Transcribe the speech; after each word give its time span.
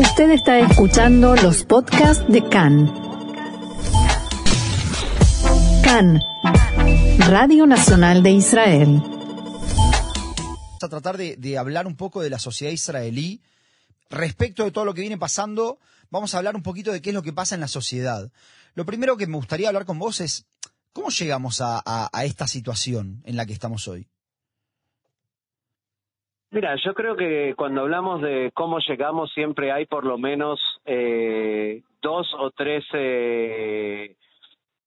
Usted 0.00 0.30
está 0.30 0.58
escuchando 0.60 1.36
los 1.36 1.62
podcasts 1.64 2.24
de 2.26 2.42
CAN. 2.48 2.90
CAN, 5.84 6.22
Radio 7.18 7.66
Nacional 7.66 8.22
de 8.22 8.30
Israel. 8.30 9.02
Vamos 9.02 10.82
a 10.82 10.88
tratar 10.88 11.18
de, 11.18 11.58
hablar 11.58 11.86
un 11.86 11.96
poco 11.96 12.22
de 12.22 12.30
la 12.30 12.38
sociedad 12.38 12.72
israelí. 12.72 13.42
Respecto 14.08 14.64
de 14.64 14.70
todo 14.70 14.86
lo 14.86 14.94
que 14.94 15.02
viene 15.02 15.18
pasando, 15.18 15.78
vamos 16.08 16.34
a 16.34 16.38
hablar 16.38 16.56
un 16.56 16.62
poquito 16.62 16.92
de 16.92 17.02
qué 17.02 17.10
es 17.10 17.14
lo 17.14 17.22
que 17.22 17.34
pasa 17.34 17.54
en 17.54 17.60
la 17.60 17.68
sociedad. 17.68 18.32
Lo 18.74 18.86
primero 18.86 19.18
que 19.18 19.26
me 19.26 19.36
gustaría 19.36 19.68
hablar 19.68 19.84
con 19.84 19.98
vos 19.98 20.22
es, 20.22 20.46
¿cómo 20.94 21.10
llegamos 21.10 21.60
a 21.60 22.10
esta 22.24 22.46
situación 22.46 23.20
en 23.26 23.36
la 23.36 23.44
que 23.44 23.52
estamos 23.52 23.86
hoy? 23.86 24.08
Mira, 26.52 26.74
yo 26.84 26.94
creo 26.94 27.14
que 27.14 27.54
cuando 27.56 27.82
hablamos 27.82 28.22
de 28.22 28.50
cómo 28.54 28.80
llegamos 28.80 29.32
siempre 29.32 29.70
hay 29.70 29.86
por 29.86 30.04
lo 30.04 30.18
menos 30.18 30.60
eh, 30.84 31.82
dos 32.02 32.26
o 32.36 32.50
tres 32.50 32.84
eh, 32.92 34.16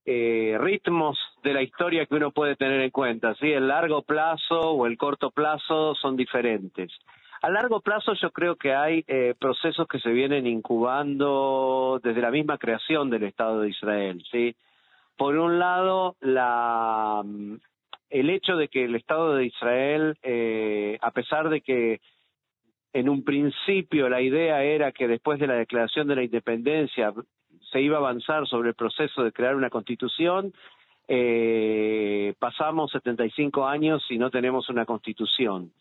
eh, 0.06 0.58
ritmos 0.60 1.18
de 1.42 1.54
la 1.54 1.62
historia 1.62 2.06
que 2.06 2.16
uno 2.16 2.32
puede 2.32 2.58
tener 2.58 2.82
en 2.82 2.90
cuenta. 2.90 3.34
¿sí? 3.36 3.50
El 3.50 3.70
largo 3.70 4.02
plazo 4.02 4.60
o 4.60 4.86
el 4.86 4.98
corto 4.98 5.32
plazo 5.32 5.96
son 5.96 6.18
diferentes. 6.18 6.92
A 7.42 7.50
largo 7.50 7.80
plazo 7.80 8.14
yo 8.14 8.32
creo 8.32 8.58
que 8.58 8.74
hay 8.74 9.06
eh, 9.08 9.34
procesos 9.40 9.88
que 9.88 10.00
se 10.00 10.10
vienen 10.10 10.48
incubando 10.48 12.02
desde 12.04 12.22
la 12.22 12.32
misma 12.32 12.58
creación 12.58 13.10
del 13.10 13.24
Estado 13.24 13.62
de 13.62 13.70
Israel. 13.70 14.22
¿sí? 14.30 14.56
Por 15.16 15.38
un 15.38 15.60
lado, 15.60 16.18
la, 16.20 17.24
el 18.14 18.30
hecho 18.30 18.56
de 18.56 18.68
que 18.68 18.86
el 18.86 18.96
Estado 18.96 19.36
de 19.36 19.48
Israel, 19.48 20.16
eh, 20.22 21.00
a 21.02 21.10
pesar 21.10 21.50
de 21.50 21.62
que 21.62 22.00
en 22.94 23.10
un 23.10 23.24
principio 23.24 24.08
la 24.08 24.22
idea 24.22 24.64
era 24.64 24.92
que 24.92 25.08
después 25.08 25.40
de 25.40 25.48
la 25.48 25.56
declaración 25.56 26.08
de 26.08 26.16
la 26.16 26.24
independencia 26.24 27.12
se 27.72 27.82
iba 27.82 27.96
a 27.98 28.02
avanzar 28.02 28.48
sobre 28.48 28.70
el 28.70 28.76
proceso 28.76 29.24
de 29.24 29.32
crear 29.32 29.56
una 29.56 29.72
constitución, 29.72 30.54
eh, 31.08 32.36
pasamos 32.38 32.92
75 32.92 33.66
años 33.66 34.06
y 34.12 34.20
no 34.20 34.30
tenemos 34.30 34.70
una 34.70 34.86
constitución. 34.86 35.72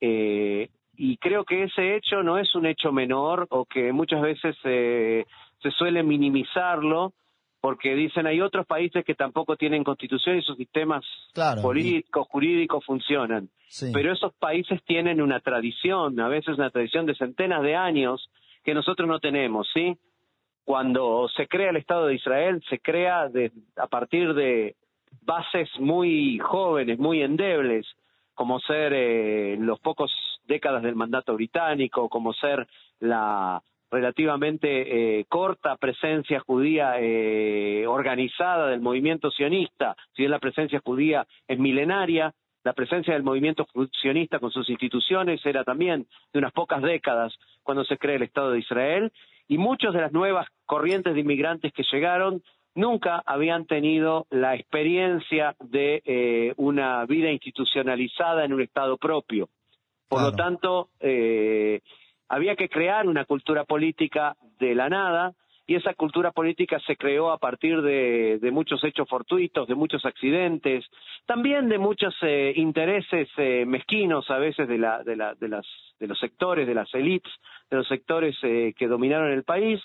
Eh, 0.00 0.70
y 0.96 1.18
creo 1.18 1.44
que 1.44 1.64
ese 1.64 1.96
hecho 1.96 2.22
no 2.22 2.38
es 2.38 2.54
un 2.54 2.64
hecho 2.64 2.92
menor 2.92 3.46
o 3.50 3.66
que 3.66 3.92
muchas 3.92 4.22
veces 4.22 4.56
eh, 4.64 5.26
se 5.60 5.70
suele 5.70 6.02
minimizarlo 6.02 7.12
porque 7.64 7.94
dicen 7.94 8.26
hay 8.26 8.42
otros 8.42 8.66
países 8.66 9.06
que 9.06 9.14
tampoco 9.14 9.56
tienen 9.56 9.84
constitución 9.84 10.36
y 10.36 10.42
sus 10.42 10.58
sistemas 10.58 11.02
Claro, 11.32 11.62
políticos, 11.62 12.26
jurídicos 12.28 12.84
funcionan. 12.84 13.48
Sí. 13.68 13.90
Pero 13.90 14.12
esos 14.12 14.34
países 14.34 14.82
tienen 14.84 15.22
una 15.22 15.40
tradición, 15.40 16.20
a 16.20 16.28
veces 16.28 16.58
una 16.58 16.68
tradición 16.68 17.06
de 17.06 17.14
centenas 17.14 17.62
de 17.62 17.74
años 17.74 18.28
que 18.64 18.74
nosotros 18.74 19.08
no 19.08 19.18
tenemos, 19.18 19.66
¿sí? 19.72 19.96
Cuando 20.64 21.26
se 21.34 21.46
crea 21.48 21.70
el 21.70 21.76
Estado 21.78 22.04
de 22.08 22.16
Israel, 22.16 22.62
se 22.68 22.80
crea 22.80 23.30
de- 23.30 23.50
a 23.76 23.86
partir 23.86 24.34
de 24.34 24.76
bases 25.22 25.70
muy 25.78 26.38
jóvenes, 26.40 26.98
muy 26.98 27.22
endebles, 27.22 27.86
como 28.34 28.60
ser 28.60 28.92
eh, 28.94 29.56
los 29.58 29.80
pocos 29.80 30.12
décadas 30.46 30.82
del 30.82 30.96
mandato 30.96 31.32
británico, 31.32 32.10
como 32.10 32.34
ser 32.34 32.66
la 33.00 33.62
relativamente 33.94 35.20
eh, 35.20 35.24
corta 35.28 35.76
presencia 35.76 36.40
judía 36.40 36.94
eh, 36.98 37.86
organizada 37.86 38.66
del 38.68 38.80
movimiento 38.80 39.30
sionista, 39.30 39.94
si 40.14 40.22
bien 40.22 40.32
la 40.32 40.40
presencia 40.40 40.82
judía 40.84 41.26
es 41.46 41.58
milenaria, 41.58 42.34
la 42.64 42.72
presencia 42.72 43.14
del 43.14 43.22
movimiento 43.22 43.66
sionista 44.00 44.40
con 44.40 44.50
sus 44.50 44.68
instituciones 44.68 45.44
era 45.46 45.62
también 45.64 46.06
de 46.32 46.38
unas 46.38 46.52
pocas 46.52 46.82
décadas 46.82 47.32
cuando 47.62 47.84
se 47.84 47.98
crea 47.98 48.16
el 48.16 48.22
Estado 48.22 48.50
de 48.50 48.58
Israel, 48.58 49.12
y 49.46 49.58
muchas 49.58 49.92
de 49.92 50.00
las 50.00 50.12
nuevas 50.12 50.48
corrientes 50.66 51.14
de 51.14 51.20
inmigrantes 51.20 51.72
que 51.72 51.84
llegaron 51.92 52.42
nunca 52.74 53.22
habían 53.24 53.66
tenido 53.66 54.26
la 54.30 54.54
experiencia 54.54 55.54
de 55.60 56.02
eh, 56.04 56.54
una 56.56 57.04
vida 57.06 57.30
institucionalizada 57.30 58.44
en 58.44 58.54
un 58.54 58.62
Estado 58.62 58.96
propio. 58.96 59.48
Por 60.08 60.22
lo 60.22 60.32
tanto, 60.32 60.88
eh, 61.00 61.80
había 62.28 62.56
que 62.56 62.68
crear 62.68 63.06
una 63.06 63.24
cultura 63.24 63.64
política 63.64 64.36
de 64.58 64.74
la 64.74 64.88
nada 64.88 65.32
y 65.66 65.76
esa 65.76 65.94
cultura 65.94 66.30
política 66.30 66.78
se 66.86 66.96
creó 66.96 67.30
a 67.30 67.38
partir 67.38 67.80
de, 67.80 68.38
de 68.40 68.50
muchos 68.50 68.84
hechos 68.84 69.08
fortuitos, 69.08 69.66
de 69.66 69.74
muchos 69.74 70.04
accidentes, 70.04 70.84
también 71.26 71.68
de 71.68 71.78
muchos 71.78 72.14
eh, 72.22 72.52
intereses 72.56 73.28
eh, 73.38 73.64
mezquinos 73.66 74.30
a 74.30 74.38
veces 74.38 74.68
de, 74.68 74.78
la, 74.78 75.02
de, 75.02 75.16
la, 75.16 75.34
de, 75.34 75.48
las, 75.48 75.66
de 75.98 76.06
los 76.06 76.18
sectores, 76.18 76.66
de 76.66 76.74
las 76.74 76.94
élites, 76.94 77.32
de 77.70 77.78
los 77.78 77.88
sectores 77.88 78.36
eh, 78.42 78.74
que 78.76 78.88
dominaron 78.88 79.32
el 79.32 79.44
país 79.44 79.80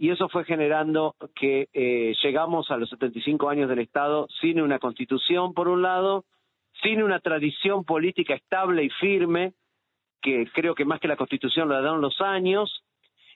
y 0.00 0.08
eso 0.08 0.30
fue 0.30 0.46
generando 0.46 1.14
que 1.34 1.68
eh, 1.74 2.14
llegamos 2.22 2.70
a 2.70 2.78
los 2.78 2.88
75 2.88 3.50
años 3.50 3.68
del 3.68 3.80
Estado 3.80 4.28
sin 4.40 4.58
una 4.58 4.78
constitución, 4.78 5.52
por 5.52 5.68
un 5.68 5.82
lado, 5.82 6.24
sin 6.82 7.02
una 7.02 7.20
tradición 7.20 7.84
política 7.84 8.32
estable 8.32 8.82
y 8.82 8.88
firme, 8.88 9.52
que 10.20 10.48
creo 10.52 10.74
que 10.74 10.84
más 10.84 11.00
que 11.00 11.08
la 11.08 11.16
constitución 11.16 11.68
lo 11.68 11.78
dieron 11.78 12.00
los 12.00 12.20
años, 12.20 12.84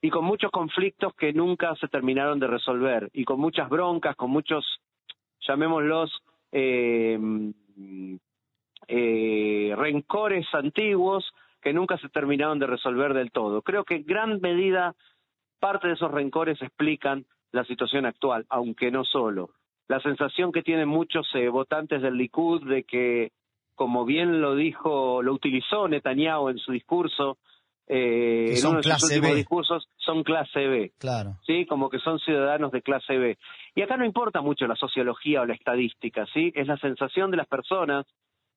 y 0.00 0.10
con 0.10 0.24
muchos 0.24 0.50
conflictos 0.50 1.14
que 1.14 1.32
nunca 1.32 1.74
se 1.76 1.88
terminaron 1.88 2.38
de 2.38 2.46
resolver, 2.46 3.10
y 3.12 3.24
con 3.24 3.40
muchas 3.40 3.68
broncas, 3.68 4.16
con 4.16 4.30
muchos, 4.30 4.66
llamémoslos, 5.46 6.12
eh, 6.52 7.18
eh, 8.86 9.74
rencores 9.76 10.46
antiguos 10.52 11.32
que 11.62 11.72
nunca 11.72 11.96
se 11.98 12.10
terminaron 12.10 12.58
de 12.58 12.66
resolver 12.66 13.14
del 13.14 13.32
todo. 13.32 13.62
Creo 13.62 13.84
que 13.84 13.96
en 13.96 14.04
gran 14.04 14.40
medida 14.40 14.94
parte 15.58 15.88
de 15.88 15.94
esos 15.94 16.10
rencores 16.10 16.60
explican 16.60 17.24
la 17.52 17.64
situación 17.64 18.04
actual, 18.04 18.44
aunque 18.50 18.90
no 18.90 19.04
solo. 19.04 19.50
La 19.88 20.00
sensación 20.00 20.52
que 20.52 20.62
tienen 20.62 20.88
muchos 20.88 21.26
eh, 21.34 21.48
votantes 21.48 22.02
del 22.02 22.18
Likud 22.18 22.68
de 22.68 22.84
que, 22.84 23.32
como 23.74 24.04
bien 24.04 24.40
lo 24.40 24.54
dijo, 24.54 25.22
lo 25.22 25.32
utilizó 25.32 25.88
Netanyahu 25.88 26.48
en 26.48 26.58
su 26.58 26.72
discurso, 26.72 27.38
eh, 27.86 28.46
en 28.50 28.56
son 28.56 28.72
uno 28.72 28.80
de 28.80 28.92
sus 28.94 29.04
últimos 29.04 29.30
B. 29.30 29.36
discursos, 29.36 29.88
son 29.96 30.22
clase 30.22 30.66
B. 30.66 30.92
Claro. 30.98 31.36
¿sí? 31.46 31.66
Como 31.66 31.90
que 31.90 31.98
son 31.98 32.18
ciudadanos 32.18 32.72
de 32.72 32.82
clase 32.82 33.18
B. 33.18 33.38
Y 33.74 33.82
acá 33.82 33.96
no 33.96 34.04
importa 34.04 34.40
mucho 34.40 34.66
la 34.66 34.76
sociología 34.76 35.42
o 35.42 35.46
la 35.46 35.54
estadística, 35.54 36.26
¿sí? 36.32 36.52
Es 36.54 36.66
la 36.66 36.78
sensación 36.78 37.30
de 37.30 37.36
las 37.36 37.48
personas 37.48 38.06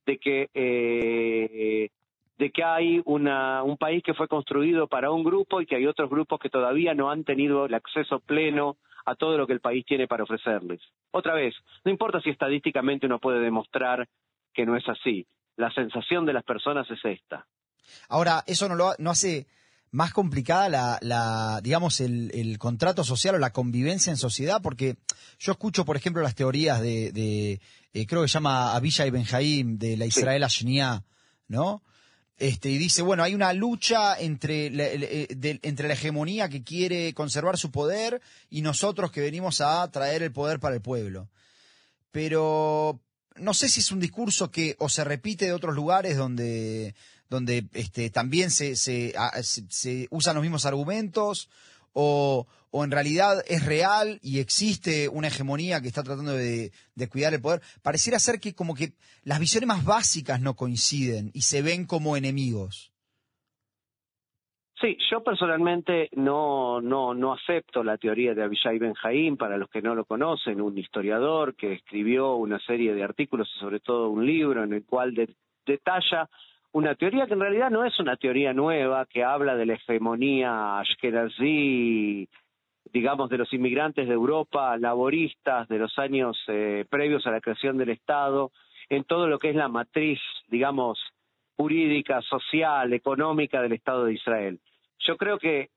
de 0.06 0.18
que 0.18 0.50
eh, 0.54 1.90
de 2.38 2.52
que 2.52 2.64
hay 2.64 3.02
una, 3.06 3.64
un 3.64 3.78
país 3.78 4.04
que 4.04 4.14
fue 4.14 4.28
construido 4.28 4.88
para 4.88 5.12
un 5.12 5.24
grupo 5.24 5.60
y 5.60 5.66
que 5.66 5.76
hay 5.76 5.88
otros 5.88 6.10
grupos 6.10 6.40
que 6.40 6.50
todavía 6.50 6.94
no 6.94 7.10
han 7.10 7.24
tenido 7.24 7.66
el 7.66 7.74
acceso 7.74 8.20
pleno 8.20 8.78
a 9.06 9.16
todo 9.16 9.38
lo 9.38 9.48
que 9.48 9.54
el 9.54 9.60
país 9.60 9.86
tiene 9.86 10.08
para 10.08 10.24
ofrecerles. 10.24 10.82
Otra 11.12 11.34
vez, 11.34 11.56
no 11.84 11.92
importa 11.92 12.22
si 12.22 12.30
estadísticamente 12.30 13.08
uno 13.08 13.20
puede 13.20 13.40
demostrar 13.40 14.08
que 14.58 14.66
no 14.66 14.76
es 14.76 14.84
así. 14.90 15.26
La 15.56 15.72
sensación 15.72 16.26
de 16.26 16.34
las 16.34 16.44
personas 16.44 16.86
es 16.92 17.00
esta. 17.06 17.46
Ahora, 18.10 18.44
eso 18.48 18.68
no, 18.68 18.76
lo, 18.76 18.94
no 18.98 19.12
hace 19.12 19.48
más 19.92 20.12
complicada 20.12 20.68
la, 20.68 20.98
la 21.02 21.62
digamos, 21.64 22.02
el, 22.02 22.32
el 22.34 22.58
contrato 22.58 23.04
social 23.04 23.36
o 23.36 23.38
la 23.38 23.54
convivencia 23.54 24.10
en 24.12 24.18
sociedad, 24.18 24.62
porque 24.62 24.98
yo 25.40 25.52
escucho, 25.54 25.86
por 25.86 25.96
ejemplo, 25.96 26.22
las 26.24 26.36
teorías 26.36 26.82
de, 26.82 27.12
de 27.12 27.62
eh, 27.94 28.06
creo 28.08 28.24
que 28.24 28.28
se 28.28 28.34
llama 28.34 28.76
Abishai 28.76 29.12
Benjaim, 29.12 29.78
de 29.78 29.96
la. 29.96 30.06
Israel 30.06 30.44
Ashniá, 30.44 31.04
¿no? 31.48 31.82
Este, 32.40 32.70
y 32.70 32.78
dice, 32.78 33.02
bueno, 33.02 33.24
hay 33.24 33.34
una 33.34 33.54
lucha 33.54 34.20
entre 34.20 34.70
la, 34.70 34.84
eh, 34.86 35.28
de- 35.36 35.60
entre 35.64 35.88
la 35.88 35.94
hegemonía 35.96 36.50
que 36.50 36.64
quiere 36.64 37.14
conservar 37.14 37.58
su 37.58 37.72
poder 37.72 38.22
y 38.50 38.62
nosotros 38.62 39.12
que 39.12 39.22
venimos 39.22 39.62
a 39.62 39.90
traer 39.92 40.22
el 40.24 40.32
poder 40.32 40.60
para 40.60 40.76
el 40.76 40.82
pueblo. 40.82 41.30
Pero 42.12 43.00
no 43.40 43.54
sé 43.54 43.70
si 43.70 43.80
es 43.82 43.92
un 43.92 44.00
discurso 44.00 44.52
que 44.52 44.76
o 44.80 44.90
se 44.90 45.04
repite 45.04 45.46
de 45.46 45.54
otros 45.54 45.76
lugares 45.76 46.18
donde, 46.18 46.96
donde 47.30 47.68
este, 47.74 48.10
también 48.10 48.52
se, 48.52 48.76
se, 48.76 49.14
se- 49.44 49.66
se 49.70 50.08
usan 50.12 50.36
los 50.36 50.42
mismos 50.44 50.66
argumentos, 50.66 51.50
o, 51.94 52.46
o 52.70 52.84
en 52.84 52.92
realidad 52.92 53.44
es 53.48 53.66
real 53.66 54.20
y 54.22 54.40
existe 54.40 55.10
una 55.10 55.30
hegemonía 55.30 55.82
que 55.82 55.88
está 55.88 56.04
tratando 56.04 56.34
de, 56.34 56.72
de 56.94 57.08
cuidar 57.10 57.34
el 57.34 57.42
poder. 57.42 57.62
Pareciera 57.82 58.20
ser 58.20 58.40
que 58.40 58.54
como 58.54 58.76
que 58.76 58.94
las 59.24 59.40
visiones 59.40 59.68
más 59.68 59.84
básicas 59.84 60.40
no 60.40 60.56
coinciden 60.56 61.32
y 61.34 61.42
se 61.42 61.62
ven 61.64 61.86
como 61.86 62.16
enemigos. 62.16 62.92
Sí, 64.80 64.96
yo 65.10 65.24
personalmente 65.24 66.08
no, 66.14 66.82
no, 66.82 67.16
no 67.16 67.34
acepto 67.34 67.84
la 67.84 67.98
teoría 67.98 68.36
de 68.36 68.44
Abishai 68.44 68.78
Benjaim, 68.78 69.36
para 69.36 69.58
los 69.58 69.70
que 69.72 69.82
no 69.82 69.96
lo 69.96 70.06
conocen, 70.06 70.62
un 70.62 70.78
historiador 70.78 71.56
que 71.56 71.74
escribió 71.74 72.36
una 72.36 72.60
serie 72.60 72.94
de 72.94 73.04
artículos 73.04 73.52
y 73.56 73.60
sobre 73.60 73.80
todo 73.80 74.10
un 74.10 74.24
libro 74.24 74.64
en 74.64 74.74
el 74.74 74.86
cual 74.86 75.16
de- 75.16 75.34
detalla 75.66 76.30
una 76.74 76.94
teoría 76.94 77.26
que 77.26 77.34
en 77.34 77.40
realidad 77.40 77.72
no 77.72 77.86
es 77.86 78.00
una 78.00 78.18
teoría 78.18 78.54
nueva, 78.54 79.08
que 79.08 79.24
habla 79.24 79.56
de 79.56 79.66
la 79.66 79.74
hegemonía 79.74 80.78
ashkenazí, 80.80 82.30
digamos, 82.94 83.32
de 83.32 83.38
los 83.40 83.52
inmigrantes 83.54 84.08
de 84.08 84.14
Europa, 84.14 84.78
laboristas 84.78 85.68
de 85.70 85.80
los 85.80 85.98
años 85.98 86.38
eh, 86.50 86.86
previos 86.88 87.26
a 87.26 87.32
la 87.32 87.42
creación 87.42 87.78
del 87.80 87.90
Estado, 87.90 88.52
en 88.90 89.06
todo 89.06 89.28
lo 89.28 89.40
que 89.40 89.50
es 89.50 89.56
la 89.56 89.70
matriz, 89.70 90.20
digamos, 90.50 91.00
jurídica, 91.56 92.22
social, 92.22 92.94
económica 92.94 93.60
del 93.60 93.74
Estado 93.74 94.06
de 94.06 94.14
Israel. 94.14 94.60
Yo 95.00 95.18
creo 95.18 95.38
que 95.38 95.70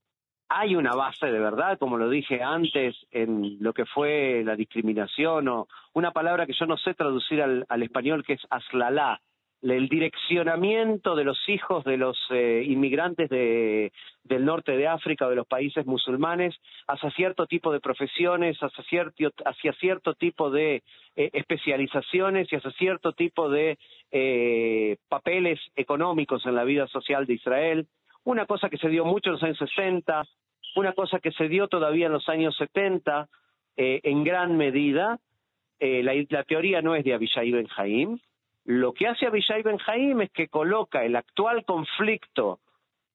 hay 0.52 0.74
una 0.74 0.94
base 0.94 1.26
de 1.26 1.38
verdad, 1.38 1.78
como 1.78 1.96
lo 1.96 2.10
dije 2.10 2.42
antes, 2.42 2.96
en 3.12 3.58
lo 3.60 3.72
que 3.72 3.86
fue 3.86 4.42
la 4.44 4.56
discriminación 4.56 5.46
o 5.46 5.68
una 5.94 6.10
palabra 6.10 6.44
que 6.44 6.54
yo 6.58 6.66
no 6.66 6.76
sé 6.76 6.94
traducir 6.94 7.40
al, 7.40 7.82
español 7.82 8.24
que 8.24 8.32
es 8.32 8.42
aslalá, 8.50 9.20
el 9.62 9.88
direccionamiento 9.88 11.14
de 11.14 11.24
los 11.24 11.38
hijos 11.48 11.84
de 11.84 11.98
los 11.98 12.18
eh, 12.30 12.64
inmigrantes 12.66 13.28
de, 13.28 13.92
del 14.24 14.44
norte 14.44 14.76
de 14.76 14.88
África 14.88 15.26
o 15.26 15.30
de 15.30 15.36
los 15.36 15.46
países 15.46 15.86
musulmanes 15.86 16.56
hacia 16.88 17.10
cierto 17.10 17.46
tipo 17.46 17.70
de 17.70 17.78
profesiones, 17.78 18.58
hacia 18.58 18.84
cierto, 18.84 19.30
hacia 19.44 19.72
cierto 19.74 20.14
tipo 20.14 20.50
de 20.50 20.82
eh, 21.14 21.30
especializaciones 21.32 22.50
y 22.50 22.56
hacia 22.56 22.70
cierto 22.72 23.12
tipo 23.12 23.50
de 23.50 23.78
eh, 24.10 24.96
papeles 25.08 25.60
económicos 25.76 26.44
en 26.46 26.56
la 26.56 26.64
vida 26.64 26.88
social 26.88 27.26
de 27.26 27.34
Israel. 27.34 27.86
Una 28.24 28.46
cosa 28.46 28.68
que 28.68 28.78
se 28.78 28.88
dio 28.88 29.04
mucho 29.04 29.30
en 29.30 29.34
los 29.34 29.42
años 29.42 29.58
60, 29.58 30.24
una 30.76 30.92
cosa 30.92 31.18
que 31.18 31.32
se 31.32 31.48
dio 31.48 31.68
todavía 31.68 32.06
en 32.06 32.12
los 32.12 32.28
años 32.28 32.56
70 32.56 33.28
en 33.76 34.24
gran 34.24 34.56
medida. 34.56 35.18
La, 35.80 36.12
la, 36.28 36.44
teoría 36.44 36.82
no 36.82 36.94
es 36.94 37.04
de 37.04 37.14
Abishai 37.14 37.50
Ben 37.50 37.66
Jaim, 37.66 38.18
lo 38.64 38.92
que 38.92 39.08
hace 39.08 39.26
Abishai 39.26 39.62
Benjaim 39.62 40.20
es 40.20 40.30
que 40.30 40.48
coloca 40.48 41.04
el 41.04 41.16
actual 41.16 41.64
conflicto, 41.64 42.60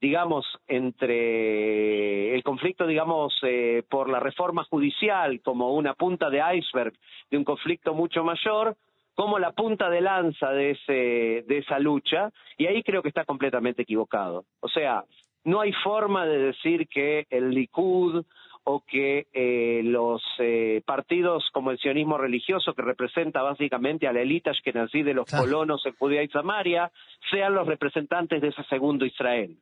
digamos, 0.01 0.45
entre 0.67 2.35
el 2.35 2.43
conflicto, 2.43 2.87
digamos, 2.87 3.37
eh, 3.43 3.83
por 3.89 4.09
la 4.09 4.19
reforma 4.19 4.63
judicial 4.65 5.41
como 5.41 5.73
una 5.73 5.93
punta 5.93 6.29
de 6.29 6.41
iceberg 6.57 6.93
de 7.29 7.37
un 7.37 7.43
conflicto 7.43 7.93
mucho 7.93 8.23
mayor, 8.23 8.75
como 9.15 9.39
la 9.39 9.51
punta 9.53 9.89
de 9.89 10.01
lanza 10.01 10.51
de, 10.51 10.71
ese, 10.71 11.45
de 11.47 11.57
esa 11.57 11.79
lucha, 11.79 12.31
y 12.57 12.67
ahí 12.67 12.83
creo 12.83 13.01
que 13.01 13.09
está 13.09 13.25
completamente 13.25 13.83
equivocado. 13.83 14.45
O 14.59 14.67
sea, 14.67 15.03
no 15.45 15.61
hay 15.61 15.71
forma 15.83 16.25
de 16.25 16.37
decir 16.37 16.87
que 16.87 17.25
el 17.29 17.51
Likud 17.51 18.25
o 18.67 18.83
que 18.85 19.27
eh, 19.31 19.81
los 19.83 20.21
eh, 20.39 20.81
partidos 20.85 21.47
como 21.53 21.69
el 21.71 21.77
sionismo 21.77 22.17
religioso, 22.17 22.73
que 22.73 22.81
representa 22.81 23.43
básicamente 23.43 24.07
a 24.07 24.13
la 24.13 24.21
élite 24.21 24.51
nací 24.73 25.03
de 25.03 25.13
los 25.13 25.29
colonos 25.29 25.85
en 25.85 25.93
Judea 25.93 26.23
y 26.23 26.27
Samaria, 26.29 26.91
sean 27.29 27.53
los 27.53 27.67
representantes 27.67 28.41
de 28.41 28.47
ese 28.47 28.63
segundo 28.63 29.05
Israel. 29.05 29.55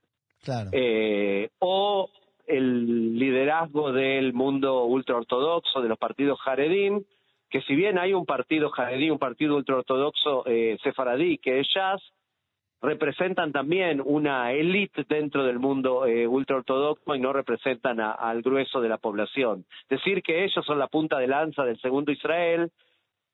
Eh, 0.72 1.50
o 1.60 2.10
el 2.48 3.20
liderazgo 3.20 3.92
del 3.92 4.34
mundo 4.34 4.86
ultraortodoxo, 4.86 5.82
de 5.82 5.90
los 5.90 5.98
partidos 5.98 6.40
Jaredim, 6.40 7.04
que 7.54 7.62
si 7.62 7.76
bien 7.76 8.00
hay 8.00 8.16
un 8.16 8.26
partido 8.26 8.72
Jaredí, 8.72 9.12
un 9.12 9.20
partido 9.20 9.56
ultraortodoxo 9.56 10.44
sefaradí, 10.82 11.38
que 11.38 11.60
es 11.60 11.68
Jazz, 11.72 12.02
representan 12.84 13.54
también 13.54 14.02
una 14.04 14.52
élite 14.52 15.06
dentro 15.08 15.46
del 15.46 15.58
mundo 15.58 16.06
eh, 16.06 16.28
ultraortodoxo 16.28 17.16
y 17.16 17.20
no 17.20 17.32
representan 17.32 18.02
al 18.02 18.42
grueso 18.42 18.82
de 18.82 18.90
la 18.90 18.98
población. 18.98 19.66
Decir 19.90 20.22
que 20.22 20.44
ellos 20.44 20.66
son 20.66 20.80
la 20.80 20.88
punta 20.88 21.18
de 21.18 21.28
lanza 21.28 21.64
del 21.64 21.80
segundo 21.80 22.12
Israel, 22.12 22.72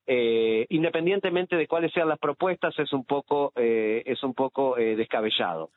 eh, 0.05 0.67
independientemente 0.69 1.55
de 1.55 1.67
cuáles 1.67 1.91
sean 1.93 2.09
las 2.09 2.19
propuestas, 2.19 2.77
es 2.77 2.93
un 2.93 3.05
poco, 3.05 3.51
eh, 3.55 4.03
es 4.05 4.21
un 4.23 4.35
poco 4.35 4.75
descabellado. 4.75 5.71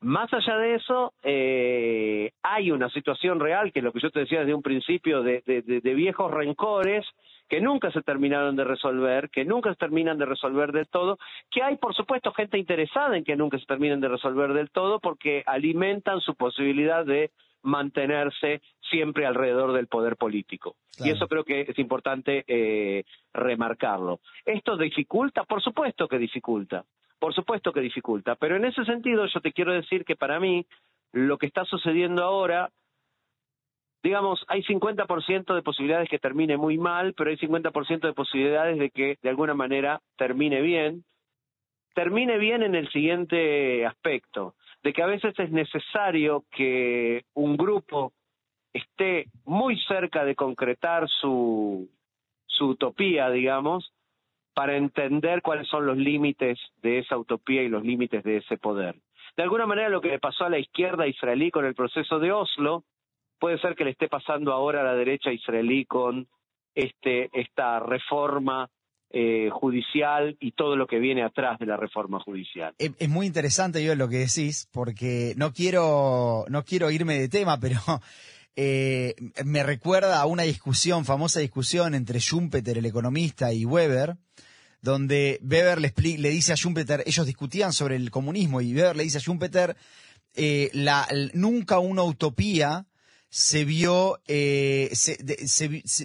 Más 0.00 0.32
allá 0.32 0.58
de 0.58 0.74
eso, 0.74 1.14
hay 1.22 2.70
una 2.70 2.90
situación 2.90 3.40
real, 3.40 3.72
que 3.72 3.80
es 3.80 3.84
lo 3.84 3.92
que 3.92 4.00
yo 4.00 4.10
te 4.10 4.20
decía 4.20 4.40
desde 4.40 4.54
un 4.54 4.62
principio, 4.62 5.22
de 5.22 5.94
viejos 5.94 6.30
rencores 6.30 7.06
que 7.48 7.60
nunca 7.60 7.90
se 7.92 8.02
terminaron 8.02 8.56
de 8.56 8.64
resolver, 8.64 9.30
que 9.30 9.44
nunca 9.44 9.70
se 9.70 9.76
terminan 9.76 10.18
de 10.18 10.26
resolver 10.26 10.72
del 10.72 10.88
todo, 10.88 11.18
que 11.50 11.62
hay 11.62 11.76
por 11.76 11.94
supuesto 11.94 12.32
gente 12.32 12.58
interesada 12.58 13.16
en 13.16 13.24
que 13.24 13.36
nunca 13.36 13.58
se 13.58 13.66
terminen 13.66 14.00
de 14.00 14.08
resolver 14.08 14.52
del 14.52 14.70
todo 14.70 15.00
porque 15.00 15.42
alimentan 15.46 16.20
su 16.20 16.34
posibilidad 16.34 17.04
de 17.04 17.30
mantenerse 17.62 18.62
siempre 18.90 19.26
alrededor 19.26 19.72
del 19.72 19.88
poder 19.88 20.16
político. 20.16 20.76
Y 20.98 21.10
eso 21.10 21.26
creo 21.26 21.44
que 21.44 21.62
es 21.62 21.78
importante 21.78 22.44
eh, 22.46 23.04
remarcarlo. 23.32 24.20
¿Esto 24.44 24.76
dificulta? 24.76 25.44
Por 25.44 25.62
supuesto 25.62 26.08
que 26.08 26.18
dificulta, 26.18 26.84
por 27.18 27.34
supuesto 27.34 27.72
que 27.72 27.80
dificulta, 27.80 28.34
pero 28.36 28.56
en 28.56 28.64
ese 28.64 28.84
sentido 28.84 29.26
yo 29.26 29.40
te 29.40 29.52
quiero 29.52 29.72
decir 29.72 30.04
que 30.04 30.16
para 30.16 30.38
mí 30.40 30.66
lo 31.12 31.38
que 31.38 31.46
está 31.46 31.64
sucediendo 31.64 32.22
ahora 32.22 32.70
digamos, 34.06 34.44
hay 34.46 34.62
50% 34.62 35.52
de 35.52 35.62
posibilidades 35.62 36.08
que 36.08 36.20
termine 36.20 36.56
muy 36.56 36.78
mal, 36.78 37.12
pero 37.14 37.30
hay 37.30 37.36
50% 37.38 38.06
de 38.06 38.12
posibilidades 38.12 38.78
de 38.78 38.90
que 38.90 39.18
de 39.20 39.28
alguna 39.28 39.54
manera 39.54 40.00
termine 40.16 40.60
bien. 40.60 41.04
Termine 41.92 42.38
bien 42.38 42.62
en 42.62 42.76
el 42.76 42.88
siguiente 42.90 43.84
aspecto, 43.84 44.54
de 44.84 44.92
que 44.92 45.02
a 45.02 45.06
veces 45.06 45.36
es 45.36 45.50
necesario 45.50 46.44
que 46.52 47.24
un 47.34 47.56
grupo 47.56 48.12
esté 48.72 49.26
muy 49.44 49.76
cerca 49.88 50.24
de 50.24 50.36
concretar 50.36 51.08
su, 51.08 51.90
su 52.46 52.68
utopía, 52.68 53.28
digamos, 53.30 53.92
para 54.56 54.74
entender 54.78 55.42
cuáles 55.42 55.68
son 55.68 55.84
los 55.84 55.98
límites 55.98 56.58
de 56.80 57.00
esa 57.00 57.18
utopía 57.18 57.62
y 57.62 57.68
los 57.68 57.84
límites 57.84 58.24
de 58.24 58.38
ese 58.38 58.56
poder. 58.56 58.96
De 59.36 59.42
alguna 59.42 59.66
manera 59.66 59.90
lo 59.90 60.00
que 60.00 60.08
le 60.08 60.18
pasó 60.18 60.44
a 60.44 60.48
la 60.48 60.58
izquierda 60.58 61.06
israelí 61.06 61.50
con 61.50 61.66
el 61.66 61.74
proceso 61.74 62.18
de 62.18 62.32
Oslo 62.32 62.82
puede 63.38 63.58
ser 63.58 63.74
que 63.74 63.84
le 63.84 63.90
esté 63.90 64.08
pasando 64.08 64.54
ahora 64.54 64.80
a 64.80 64.84
la 64.84 64.94
derecha 64.94 65.30
israelí 65.30 65.84
con 65.84 66.26
este, 66.74 67.28
esta 67.38 67.80
reforma 67.80 68.70
eh, 69.10 69.50
judicial 69.52 70.38
y 70.40 70.52
todo 70.52 70.74
lo 70.74 70.86
que 70.86 71.00
viene 71.00 71.22
atrás 71.22 71.58
de 71.58 71.66
la 71.66 71.76
reforma 71.76 72.18
judicial. 72.20 72.74
Es, 72.78 73.10
muy 73.10 73.26
interesante 73.26 73.84
yo 73.84 73.94
lo 73.94 74.08
que 74.08 74.16
decís, 74.16 74.70
porque 74.72 75.34
no 75.36 75.52
quiero, 75.52 76.46
no 76.48 76.64
quiero 76.64 76.90
irme 76.90 77.18
de 77.18 77.28
tema, 77.28 77.60
pero 77.60 77.78
eh, 78.58 79.14
me 79.44 79.62
recuerda 79.62 80.18
a 80.18 80.24
una 80.24 80.44
discusión, 80.44 81.04
famosa 81.04 81.40
discusión 81.40 81.94
entre 81.94 82.20
Schumpeter, 82.20 82.78
el 82.78 82.86
economista, 82.86 83.52
y 83.52 83.66
Weber, 83.66 84.16
donde 84.80 85.38
Weber 85.42 85.78
le, 85.78 85.92
le 86.16 86.30
dice 86.30 86.54
a 86.54 86.56
Schumpeter, 86.56 87.02
ellos 87.06 87.26
discutían 87.26 87.74
sobre 87.74 87.96
el 87.96 88.10
comunismo, 88.10 88.62
y 88.62 88.74
Weber 88.74 88.96
le 88.96 89.02
dice 89.02 89.18
a 89.18 89.20
Schumpeter, 89.20 89.76
eh, 90.34 90.70
nunca 91.34 91.78
una 91.78 92.02
utopía 92.02 92.86
se 93.28 93.66
vio, 93.66 94.22
eh, 94.26 94.90
se, 94.94 95.18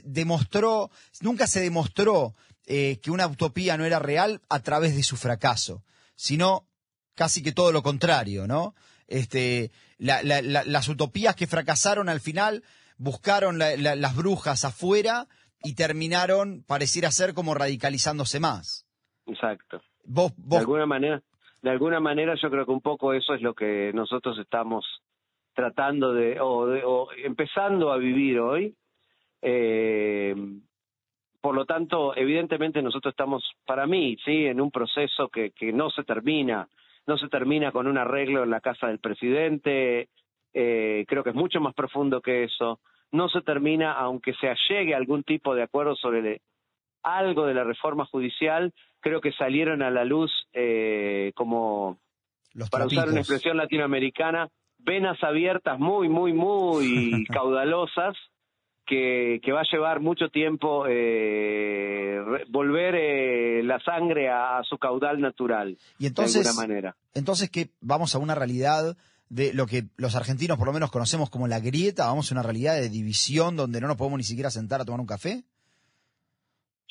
demostró, 0.03 0.91
nunca 1.21 1.47
se 1.47 1.61
demostró 1.61 2.35
que 2.65 3.11
una 3.11 3.27
utopía 3.27 3.75
no 3.75 3.85
era 3.85 3.99
real 3.99 4.41
a 4.47 4.61
través 4.61 4.95
de 4.95 5.03
su 5.03 5.17
fracaso, 5.17 5.83
sino 6.15 6.67
casi 7.15 7.43
que 7.43 7.51
todo 7.51 7.73
lo 7.73 7.83
contrario, 7.83 8.47
¿no? 8.47 8.75
Este, 9.11 9.71
las 9.97 10.87
utopías 10.87 11.35
que 11.35 11.45
fracasaron 11.45 12.07
al 12.07 12.21
final 12.21 12.63
buscaron 12.97 13.59
las 13.59 14.15
brujas 14.15 14.63
afuera 14.63 15.27
y 15.63 15.75
terminaron, 15.75 16.63
pareciera 16.65 17.11
ser, 17.11 17.33
como 17.33 17.53
radicalizándose 17.53 18.39
más. 18.39 18.87
Exacto. 19.27 19.81
De 20.03 20.57
alguna 20.57 20.85
manera, 20.85 21.21
de 21.61 21.69
alguna 21.69 21.99
manera 21.99 22.35
yo 22.41 22.49
creo 22.49 22.65
que 22.65 22.71
un 22.71 22.81
poco 22.81 23.13
eso 23.13 23.33
es 23.33 23.41
lo 23.41 23.53
que 23.53 23.91
nosotros 23.93 24.39
estamos 24.39 24.85
tratando 25.53 26.13
de 26.13 26.39
o, 26.39 27.11
empezando 27.11 27.91
a 27.91 27.97
vivir 27.97 28.39
hoy. 28.39 28.73
Eh, 29.41 30.35
por 31.41 31.55
lo 31.55 31.65
tanto, 31.65 32.15
evidentemente 32.15 32.81
nosotros 32.81 33.11
estamos, 33.11 33.43
para 33.65 33.87
mí, 33.87 34.15
sí, 34.23 34.45
en 34.45 34.61
un 34.61 34.71
proceso 34.71 35.27
que, 35.27 35.51
que 35.51 35.73
no 35.73 35.89
se 35.89 36.03
termina, 36.03 36.67
no 37.07 37.17
se 37.17 37.27
termina 37.27 37.71
con 37.71 37.87
un 37.87 37.97
arreglo 37.97 38.43
en 38.43 38.49
la 38.49 38.61
casa 38.61 38.87
del 38.87 38.99
presidente. 38.99 40.09
Eh, 40.53 41.05
creo 41.07 41.23
que 41.23 41.31
es 41.31 41.35
mucho 41.35 41.59
más 41.59 41.73
profundo 41.73 42.21
que 42.21 42.43
eso. 42.43 42.79
No 43.11 43.29
se 43.29 43.41
termina, 43.41 43.93
aunque 43.93 44.33
se 44.35 44.47
allegue 44.47 44.95
algún 44.95 45.23
tipo 45.23 45.53
de 45.55 45.63
acuerdo 45.63 45.95
sobre 45.95 46.41
algo 47.03 47.45
de 47.45 47.53
la 47.53 47.63
reforma 47.63 48.05
judicial, 48.05 48.73
creo 48.99 49.21
que 49.21 49.31
salieron 49.33 49.81
a 49.81 49.89
la 49.89 50.05
luz 50.05 50.31
eh, 50.53 51.31
como, 51.35 51.97
para 52.69 52.85
usar 52.85 53.09
una 53.09 53.19
expresión 53.19 53.57
latinoamericana, 53.57 54.49
venas 54.77 55.21
abiertas 55.23 55.79
muy, 55.79 56.09
muy, 56.09 56.33
muy 56.33 57.25
caudalosas 57.29 58.15
que, 58.91 59.39
que, 59.41 59.53
va 59.53 59.61
a 59.61 59.71
llevar 59.71 60.01
mucho 60.01 60.27
tiempo 60.27 60.85
eh, 60.85 62.19
volver 62.49 62.95
eh, 62.95 63.63
la 63.63 63.79
sangre 63.79 64.29
a, 64.29 64.61
su 64.67 64.77
caudal 64.77 65.21
natural, 65.21 65.77
y 65.97 66.07
entonces, 66.07 66.43
de 66.43 66.49
alguna 66.49 66.67
manera. 66.67 66.95
Entonces, 67.13 67.49
que 67.49 67.69
vamos 67.79 68.15
a 68.15 68.17
una 68.17 68.35
realidad 68.35 68.97
de 69.29 69.53
lo 69.53 69.65
que 69.65 69.85
los 69.95 70.17
argentinos 70.17 70.57
por 70.57 70.67
lo 70.67 70.73
menos 70.73 70.91
conocemos 70.91 71.29
como 71.29 71.47
la 71.47 71.61
grieta, 71.61 72.07
vamos 72.07 72.29
a 72.29 72.35
una 72.35 72.43
realidad 72.43 72.75
de 72.75 72.89
división 72.89 73.55
donde 73.55 73.79
no 73.79 73.87
nos 73.87 73.95
podemos 73.95 74.17
ni 74.17 74.25
siquiera 74.25 74.51
sentar 74.51 74.81
a 74.81 74.85
tomar 74.85 74.99
un 74.99 75.07
café? 75.07 75.45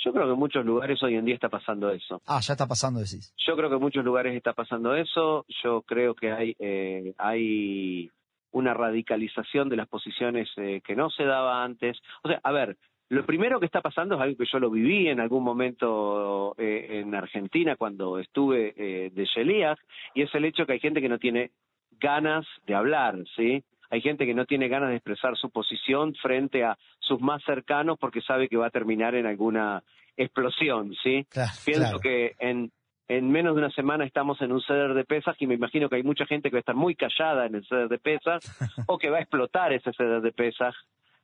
Yo 0.03 0.15
creo 0.15 0.25
que 0.25 0.33
en 0.33 0.39
muchos 0.39 0.65
lugares 0.65 1.03
hoy 1.03 1.17
en 1.17 1.27
día 1.27 1.35
está 1.35 1.51
pasando 1.51 1.91
eso. 1.91 2.23
Ah, 2.25 2.41
ya 2.41 2.55
está 2.55 2.67
pasando, 2.67 3.01
decís. 3.01 3.35
Yo 3.47 3.55
creo 3.57 3.69
que 3.69 3.75
en 3.75 3.83
muchos 3.83 4.03
lugares 4.03 4.35
está 4.35 4.55
pasando 4.55 4.97
eso. 4.97 5.45
Yo 5.63 5.83
creo 5.83 6.15
que 6.15 6.33
hay, 6.33 6.57
eh, 6.59 7.13
hay 7.19 8.11
una 8.53 8.75
radicalización 8.75 9.69
de 9.69 9.77
las 9.77 9.89
posiciones 9.89 10.49
eh, 10.57 10.81
que 10.85 10.97
no 10.97 11.11
se 11.11 11.25
daba 11.25 11.65
antes. 11.65 11.99
O 12.23 12.29
sea, 12.29 12.41
a 12.43 12.53
ver, 12.53 12.77
lo 13.09 13.25
primero 13.27 13.61
que 13.61 13.67
está 13.67 13.81
pasando 13.81 14.15
es 14.15 14.21
algo 14.21 14.37
que 14.37 14.51
yo 14.51 14.59
lo 14.59 14.71
viví 14.71 15.09
en 15.09 15.21
algún 15.21 15.43
momento 15.43 16.55
eh, 16.59 17.01
en 17.01 17.15
Argentina 17.15 17.77
cuando 17.77 18.19
estuve 18.19 18.73
de 19.13 19.25
Sheliach, 19.25 19.79
y 20.15 20.23
es 20.23 20.35
el 20.35 20.45
hecho 20.45 20.65
que 20.65 20.75
hay 20.75 20.81
gente 20.81 21.01
que 21.01 21.09
no 21.09 21.19
tiene 21.19 21.51
ganas 21.99 22.47
de 22.67 22.75
hablar, 22.75 23.17
¿sí? 23.37 23.65
hay 23.91 24.01
gente 24.01 24.25
que 24.25 24.35
no 24.35 24.47
tiene 24.47 24.69
ganas 24.69 24.91
de 24.91 24.97
expresar 24.97 25.37
su 25.37 25.51
posición 25.51 26.15
frente 26.15 26.65
a 26.65 26.79
sus 27.01 27.21
más 27.21 27.43
cercanos 27.45 27.99
porque 27.99 28.23
sabe 28.23 28.49
que 28.49 28.57
va 28.57 28.69
a 28.69 28.71
terminar 28.71 29.17
en 29.17 29.27
alguna 29.27 29.83
explosión, 30.17 30.95
¿sí? 31.03 31.27
Pienso 31.65 31.99
que 31.99 32.37
en, 32.39 32.71
en 33.11 33.29
menos 33.29 33.57
de 33.57 33.63
una 33.63 33.73
semana 33.73 34.05
estamos 34.05 34.41
en 34.41 34.53
un 34.53 34.63
ceder 34.63 34.95
de 34.95 35.05
pesas 35.05 35.35
y 35.41 35.47
me 35.49 35.55
imagino 35.55 35.89
que 35.89 35.97
hay 35.97 36.05
mucha 36.05 36.27
gente 36.27 36.49
que 36.49 36.55
va 36.55 36.59
a 36.59 36.61
estar 36.61 36.77
muy 36.77 36.95
callada 36.95 37.45
en 37.45 37.57
el 37.57 37.67
ceder 37.67 37.89
de 37.89 37.99
pesas 37.99 38.39
o 38.87 38.99
que 38.99 39.11
va 39.11 39.19
a 39.19 39.21
explotar 39.21 39.73
ese 39.73 39.93
ceder 39.95 40.21
de 40.21 40.31
pesas 40.31 40.77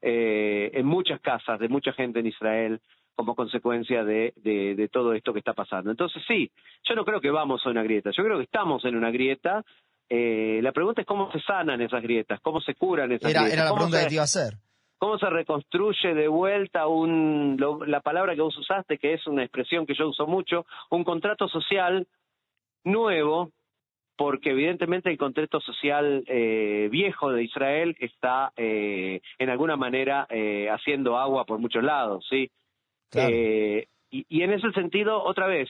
eh, 0.02 0.72
en 0.74 0.84
muchas 0.84 1.20
casas 1.20 1.60
de 1.60 1.68
mucha 1.68 1.92
gente 1.92 2.18
en 2.18 2.26
Israel 2.26 2.80
como 3.14 3.36
consecuencia 3.36 4.02
de, 4.04 4.34
de, 4.36 4.88
todo 4.92 5.14
esto 5.14 5.32
que 5.32 5.38
está 5.38 5.54
pasando. 5.54 5.90
Entonces 5.92 6.22
sí, 6.26 6.50
yo 6.82 6.96
no 6.96 7.04
creo 7.04 7.20
que 7.20 7.30
vamos 7.30 7.64
a 7.64 7.70
una 7.70 7.84
grieta, 7.84 8.10
yo 8.10 8.24
creo 8.24 8.36
que 8.38 8.44
estamos 8.44 8.84
en 8.84 8.96
una 8.96 9.12
grieta. 9.12 9.64
Eh, 10.08 10.58
la 10.62 10.72
pregunta 10.72 11.02
es 11.02 11.06
cómo 11.06 11.30
se 11.30 11.40
sanan 11.40 11.80
esas 11.80 12.02
grietas, 12.02 12.40
cómo 12.40 12.60
se 12.60 12.74
curan 12.74 13.12
esas 13.12 13.32
grietas. 13.32 13.52
Era 13.52 13.64
la 13.64 13.74
pregunta 13.74 14.00
que 14.02 14.08
te 14.08 14.14
iba 14.14 14.22
a 14.22 14.24
hacer. 14.24 14.54
¿Cómo 14.98 15.18
se 15.18 15.28
reconstruye 15.28 16.14
de 16.14 16.28
vuelta 16.28 16.86
un, 16.86 17.56
la 17.86 18.00
palabra 18.00 18.34
que 18.34 18.40
vos 18.40 18.56
usaste, 18.56 18.98
que 18.98 19.14
es 19.14 19.26
una 19.26 19.42
expresión 19.42 19.84
que 19.86 19.94
yo 19.94 20.08
uso 20.08 20.26
mucho, 20.26 20.64
un 20.90 21.04
contrato 21.04 21.48
social 21.48 22.06
nuevo 22.84 23.50
porque 24.16 24.50
evidentemente 24.50 25.10
el 25.10 25.18
contexto 25.18 25.60
social 25.60 26.24
eh, 26.26 26.88
viejo 26.90 27.30
de 27.30 27.44
Israel 27.44 27.94
está 28.00 28.52
eh, 28.56 29.20
en 29.38 29.50
alguna 29.50 29.76
manera 29.76 30.26
eh, 30.30 30.68
haciendo 30.70 31.18
agua 31.18 31.44
por 31.44 31.58
muchos 31.58 31.84
lados, 31.84 32.26
¿sí? 32.28 32.50
Y, 34.10 34.24
y, 34.28 34.42
en 34.42 34.52
ese 34.52 34.70
sentido, 34.72 35.22
otra 35.22 35.46
vez, 35.46 35.68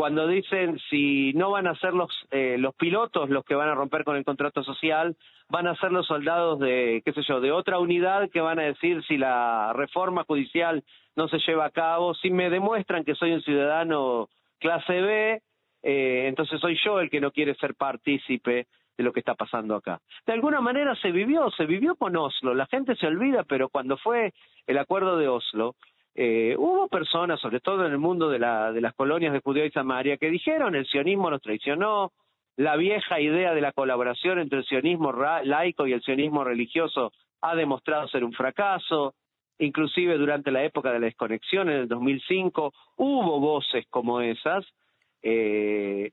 cuando 0.00 0.26
dicen 0.26 0.78
si 0.88 1.34
no 1.34 1.50
van 1.50 1.66
a 1.66 1.74
ser 1.74 1.92
los, 1.92 2.08
los 2.30 2.74
pilotos 2.76 3.28
los 3.28 3.44
que 3.44 3.54
van 3.54 3.68
a 3.68 3.74
romper 3.74 4.02
con 4.02 4.16
el 4.16 4.24
contrato 4.24 4.64
social, 4.64 5.14
van 5.50 5.66
a 5.66 5.76
ser 5.76 5.92
los 5.92 6.06
soldados 6.06 6.58
de, 6.58 7.02
qué 7.04 7.12
sé 7.12 7.20
yo, 7.28 7.42
de 7.42 7.52
otra 7.52 7.78
unidad 7.78 8.30
que 8.30 8.40
van 8.40 8.58
a 8.58 8.62
decir 8.62 9.04
si 9.04 9.18
la 9.18 9.74
reforma 9.74 10.24
judicial 10.24 10.84
no 11.16 11.28
se 11.28 11.38
lleva 11.40 11.66
a 11.66 11.70
cabo, 11.70 12.14
si 12.14 12.30
me 12.30 12.48
demuestran 12.48 13.04
que 13.04 13.14
soy 13.14 13.32
un 13.32 13.42
ciudadano 13.42 14.30
clase 14.58 15.02
B, 15.02 15.42
eh, 15.82 16.24
entonces 16.28 16.58
soy 16.62 16.78
yo 16.82 16.98
el 16.98 17.10
que 17.10 17.20
no 17.20 17.30
quiere 17.30 17.54
ser 17.56 17.74
partícipe 17.74 18.68
de 18.96 19.04
lo 19.04 19.12
que 19.12 19.20
está 19.20 19.34
pasando 19.34 19.74
acá. 19.74 20.00
De 20.26 20.32
alguna 20.32 20.62
manera 20.62 20.94
se 20.94 21.12
vivió, 21.12 21.50
se 21.50 21.66
vivió 21.66 21.94
con 21.94 22.16
Oslo, 22.16 22.54
la 22.54 22.64
gente 22.68 22.96
se 22.96 23.06
olvida, 23.06 23.44
pero 23.44 23.68
cuando 23.68 23.98
fue 23.98 24.32
el 24.66 24.78
acuerdo 24.78 25.18
de 25.18 25.28
Oslo, 25.28 25.74
eh, 26.14 26.54
hubo 26.58 26.88
personas, 26.88 27.40
sobre 27.40 27.60
todo 27.60 27.86
en 27.86 27.92
el 27.92 27.98
mundo 27.98 28.28
de, 28.28 28.38
la, 28.38 28.72
de 28.72 28.80
las 28.80 28.94
colonias 28.94 29.32
de 29.32 29.40
Judea 29.40 29.66
y 29.66 29.70
Samaria, 29.70 30.16
que 30.16 30.30
dijeron 30.30 30.74
el 30.74 30.86
sionismo 30.86 31.30
nos 31.30 31.42
traicionó, 31.42 32.12
la 32.56 32.76
vieja 32.76 33.20
idea 33.20 33.54
de 33.54 33.60
la 33.60 33.72
colaboración 33.72 34.38
entre 34.38 34.58
el 34.58 34.64
sionismo 34.64 35.12
laico 35.12 35.86
y 35.86 35.92
el 35.92 36.02
sionismo 36.02 36.44
religioso 36.44 37.12
ha 37.40 37.54
demostrado 37.54 38.08
ser 38.08 38.24
un 38.24 38.32
fracaso, 38.32 39.14
inclusive 39.58 40.18
durante 40.18 40.50
la 40.50 40.64
época 40.64 40.92
de 40.92 40.98
la 40.98 41.06
desconexión 41.06 41.70
en 41.70 41.76
el 41.76 41.88
2005 41.88 42.72
hubo 42.96 43.40
voces 43.40 43.86
como 43.88 44.20
esas, 44.20 44.66
eh, 45.22 46.10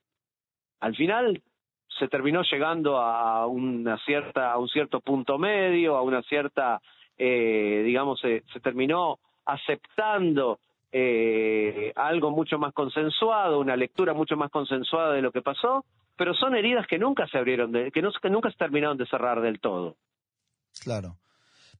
al 0.80 0.96
final 0.96 1.42
se 1.88 2.08
terminó 2.08 2.44
llegando 2.44 2.98
a 2.98 3.48
una 3.48 3.98
cierta 4.00 4.52
a 4.52 4.58
un 4.58 4.68
cierto 4.68 5.00
punto 5.00 5.38
medio 5.38 5.96
a 5.96 6.02
una 6.02 6.22
cierta 6.24 6.80
eh, 7.18 7.82
digamos 7.86 8.20
se, 8.20 8.44
terminó 8.62 9.20
aceptando 9.48 10.60
eh, 10.92 11.92
algo 11.96 12.32
mucho 12.32 12.58
más 12.58 12.74
consensuado 12.74 13.60
una 13.60 13.76
lectura 13.76 14.14
mucho 14.14 14.38
más 14.38 14.52
consensuada 14.52 15.14
de 15.14 15.22
lo 15.22 15.32
que 15.32 15.42
pasó 15.42 15.86
pero 16.16 16.34
son 16.34 16.56
heridas 16.56 16.88
que 16.88 16.98
nunca 16.98 17.28
se 17.28 17.38
abrieron 17.38 17.72
que, 17.72 17.92
que 17.92 18.30
nunca 18.30 18.52
se 18.52 18.58
terminaron 18.58 18.98
de 18.98 19.08
cerrar 19.08 19.42
del 19.42 19.60
todo 19.60 19.96
claro 20.82 21.18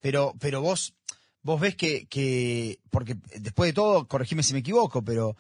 pero 0.02 0.34
pero 0.42 0.62
vos 0.62 0.94
vos 1.42 1.62
ves 1.62 1.76
que 1.76 2.08
que 2.08 2.78
porque 2.90 3.16
después 3.40 3.70
de 3.70 3.74
todo 3.74 4.08
corregime 4.08 4.44
si 4.44 4.54
me 4.54 4.60
equivoco 4.60 5.04
pero 5.04 5.36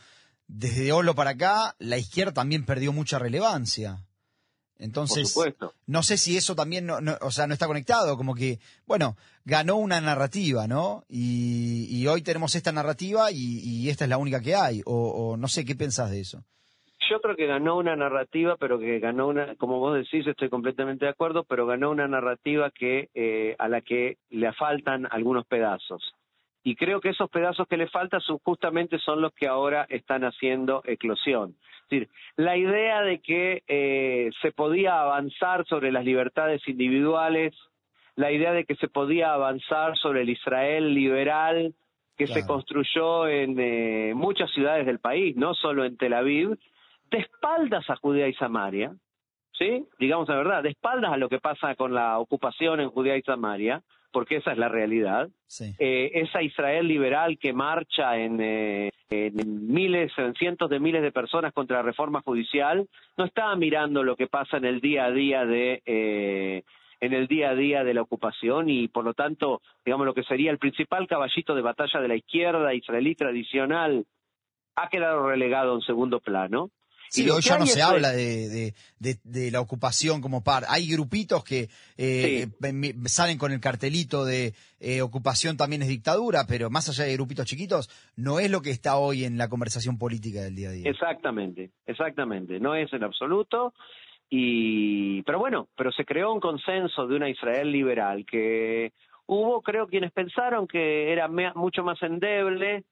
desde 0.48 0.94
Olo 0.94 1.14
para 1.14 1.32
acá, 1.32 1.76
la 1.78 1.98
izquierda 1.98 2.34
también 2.34 2.66
perdió 2.66 2.94
mucha 2.94 3.20
relevancia. 3.20 4.07
Entonces, 4.80 5.36
no 5.88 6.04
sé 6.04 6.18
si 6.18 6.38
eso 6.38 6.56
también, 6.56 6.86
no, 6.86 6.98
o 7.22 7.32
sea, 7.32 7.48
no 7.48 7.54
está 7.54 7.68
conectado, 7.68 8.16
como 8.16 8.36
que, 8.36 8.60
bueno, 8.86 9.16
ganó 9.46 9.78
una 9.78 10.00
narrativa, 10.02 10.68
¿no? 10.68 11.04
Y, 11.10 12.06
hoy 12.08 12.22
tenemos 12.22 12.56
esta 12.56 12.72
narrativa 12.72 13.32
y, 13.32 13.90
esta 13.90 14.06
es 14.06 14.10
la 14.10 14.18
única 14.18 14.42
que 14.42 14.56
hay, 14.56 14.82
o, 14.86 15.36
no 15.38 15.48
sé, 15.48 15.66
¿qué 15.66 15.76
pensás 15.76 16.12
de 16.12 16.22
eso? 16.22 16.44
Yo 17.10 17.22
creo 17.22 17.36
que 17.36 17.48
ganó 17.48 17.78
una 17.78 17.96
narrativa, 17.96 18.58
pero 18.60 18.80
que 18.80 19.00
ganó 19.00 19.28
una, 19.28 19.56
como 19.56 19.80
vos 19.80 19.96
decís, 19.96 20.28
estoy 20.28 20.50
completamente 20.50 21.06
de 21.06 21.12
acuerdo, 21.12 21.44
pero 21.44 21.66
ganó 21.66 21.90
una 21.90 22.08
narrativa 22.08 22.70
que 22.70 23.10
eh, 23.14 23.56
a 23.60 23.70
la 23.70 23.82
que 23.82 24.18
le 24.30 24.52
faltan 24.54 25.08
algunos 25.10 25.46
pedazos 25.46 26.17
y 26.68 26.76
creo 26.76 27.00
que 27.00 27.12
esos 27.12 27.30
pedazos 27.30 27.66
que 27.70 27.78
le 27.78 27.88
faltan 27.88 28.20
son, 28.20 28.40
justamente 28.40 29.00
son 29.00 29.22
los 29.22 29.32
que 29.32 29.48
ahora 29.48 29.86
están 29.88 30.26
haciendo 30.26 30.82
eclosión. 30.84 31.56
Es 31.84 31.90
decir, 31.90 32.10
la 32.36 32.58
idea 32.58 33.02
de 33.04 33.20
que 33.20 33.64
eh, 33.70 34.32
se 34.42 34.52
podía 34.52 35.00
avanzar 35.00 35.66
sobre 35.66 35.94
las 35.94 36.04
libertades 36.04 36.62
individuales, 36.68 37.56
la 38.18 38.34
idea 38.34 38.52
de 38.52 38.66
que 38.66 38.76
se 38.76 38.90
podía 38.90 39.32
avanzar 39.32 39.96
sobre 39.96 40.24
el 40.24 40.30
Israel 40.30 40.94
liberal 40.94 41.74
que 42.18 42.28
se 42.28 42.46
construyó 42.46 43.30
en 43.30 43.56
eh, 43.58 44.12
muchas 44.14 44.52
ciudades 44.52 44.86
del 44.86 45.00
país, 45.00 45.38
no 45.38 45.54
solo 45.54 45.86
en 45.86 45.96
Tel 45.96 46.16
Aviv, 46.16 46.60
de 47.12 47.18
espaldas 47.20 47.90
a 47.90 47.96
Judea 47.96 48.28
y 48.28 48.34
Samaria, 48.34 48.94
¿sí? 49.54 49.86
Digamos 50.00 50.28
la 50.28 50.36
verdad, 50.36 50.64
de 50.64 50.72
espaldas 50.72 51.14
a 51.14 51.18
lo 51.18 51.30
que 51.30 51.40
pasa 51.40 51.76
con 51.76 51.94
la 51.94 52.20
ocupación 52.20 52.82
en 52.82 52.90
Judea 52.90 53.16
y 53.16 53.22
Samaria, 53.22 53.82
porque 54.18 54.38
esa 54.38 54.52
es 54.52 54.58
la 54.58 54.68
realidad. 54.68 55.30
Eh, 55.78 56.10
esa 56.16 56.42
Israel 56.42 56.88
liberal 56.88 57.38
que 57.38 57.54
marcha 57.54 58.18
en, 58.18 58.42
eh, 58.42 58.90
en, 59.12 59.72
miles, 59.72 60.12
en 60.18 60.34
cientos 60.34 60.72
de 60.72 60.80
miles 60.80 61.04
de 61.04 61.12
personas 61.12 61.54
contra 61.54 61.78
la 61.78 61.84
reforma 61.84 62.24
judicial, 62.24 62.90
no 63.16 63.26
estaba 63.26 63.56
mirando 63.56 64.02
lo 64.02 64.16
que 64.16 64.26
pasa 64.26 64.58
en 64.58 64.66
el 64.66 64.82
día 64.82 65.06
a 65.06 65.12
día 65.12 65.46
de 65.46 65.84
eh, 65.86 66.64
en 67.00 67.14
el 67.14 67.28
día 67.28 67.52
a 67.52 67.56
día 67.56 67.84
de 67.84 67.94
la 67.94 68.02
ocupación 68.02 68.72
y 68.72 68.88
por 68.88 69.06
lo 69.06 69.14
tanto, 69.14 69.62
digamos 69.86 70.08
lo 70.08 70.16
que 70.16 70.24
sería 70.24 70.50
el 70.50 70.58
principal 70.58 71.06
caballito 71.08 71.54
de 71.54 71.62
batalla 71.62 72.02
de 72.02 72.08
la 72.08 72.16
izquierda 72.16 72.74
israelí 72.74 73.14
tradicional 73.14 74.04
ha 74.76 74.90
quedado 74.90 75.30
relegado 75.30 75.76
en 75.76 75.82
segundo 75.82 76.22
plano 76.22 76.72
Sí, 77.10 77.30
hoy 77.30 77.42
ya 77.42 77.58
no 77.58 77.66
se 77.66 77.82
habla 77.82 78.12
de, 78.12 78.74
de, 79.00 79.52
la 79.52 79.62
ocupación 79.62 80.22
como 80.22 80.44
par. 80.44 80.64
Hay 80.70 80.88
grupitos 80.88 81.44
que 81.44 81.70
eh, 81.98 82.48
salen 83.06 83.38
con 83.38 83.52
el 83.52 83.60
cartelito 83.60 84.26
de 84.26 84.54
eh, 84.80 85.02
ocupación 85.02 85.58
también 85.58 85.82
es 85.82 85.88
dictadura, 85.88 86.46
pero 86.48 86.70
más 86.70 86.90
allá 86.90 87.06
de 87.06 87.14
grupitos 87.14 87.46
chiquitos, 87.46 87.90
no 88.16 88.40
es 88.40 88.52
lo 88.52 88.62
que 88.62 88.72
está 88.72 88.98
hoy 88.98 89.24
en 89.24 89.38
la 89.38 89.50
conversación 89.50 89.98
política 89.98 90.42
del 90.42 90.56
día 90.56 90.70
a 90.70 90.72
día. 90.72 90.90
Exactamente, 90.90 91.72
exactamente. 91.86 92.60
No 92.60 92.76
es 92.76 92.92
en 92.94 93.04
absoluto. 93.04 93.74
Y, 94.30 95.22
pero 95.24 95.40
bueno, 95.40 95.70
pero 95.78 95.92
se 95.92 96.04
creó 96.04 96.34
un 96.34 96.42
consenso 96.42 97.08
de 97.08 97.16
una 97.16 97.30
Israel 97.30 97.72
liberal 97.72 98.26
que 98.26 98.92
hubo, 99.26 99.62
creo, 99.62 99.88
quienes 99.88 100.12
pensaron 100.12 100.68
que 100.68 101.12
era 101.12 101.28
mucho 101.56 101.84
más 101.84 102.02
endeble 102.04 102.84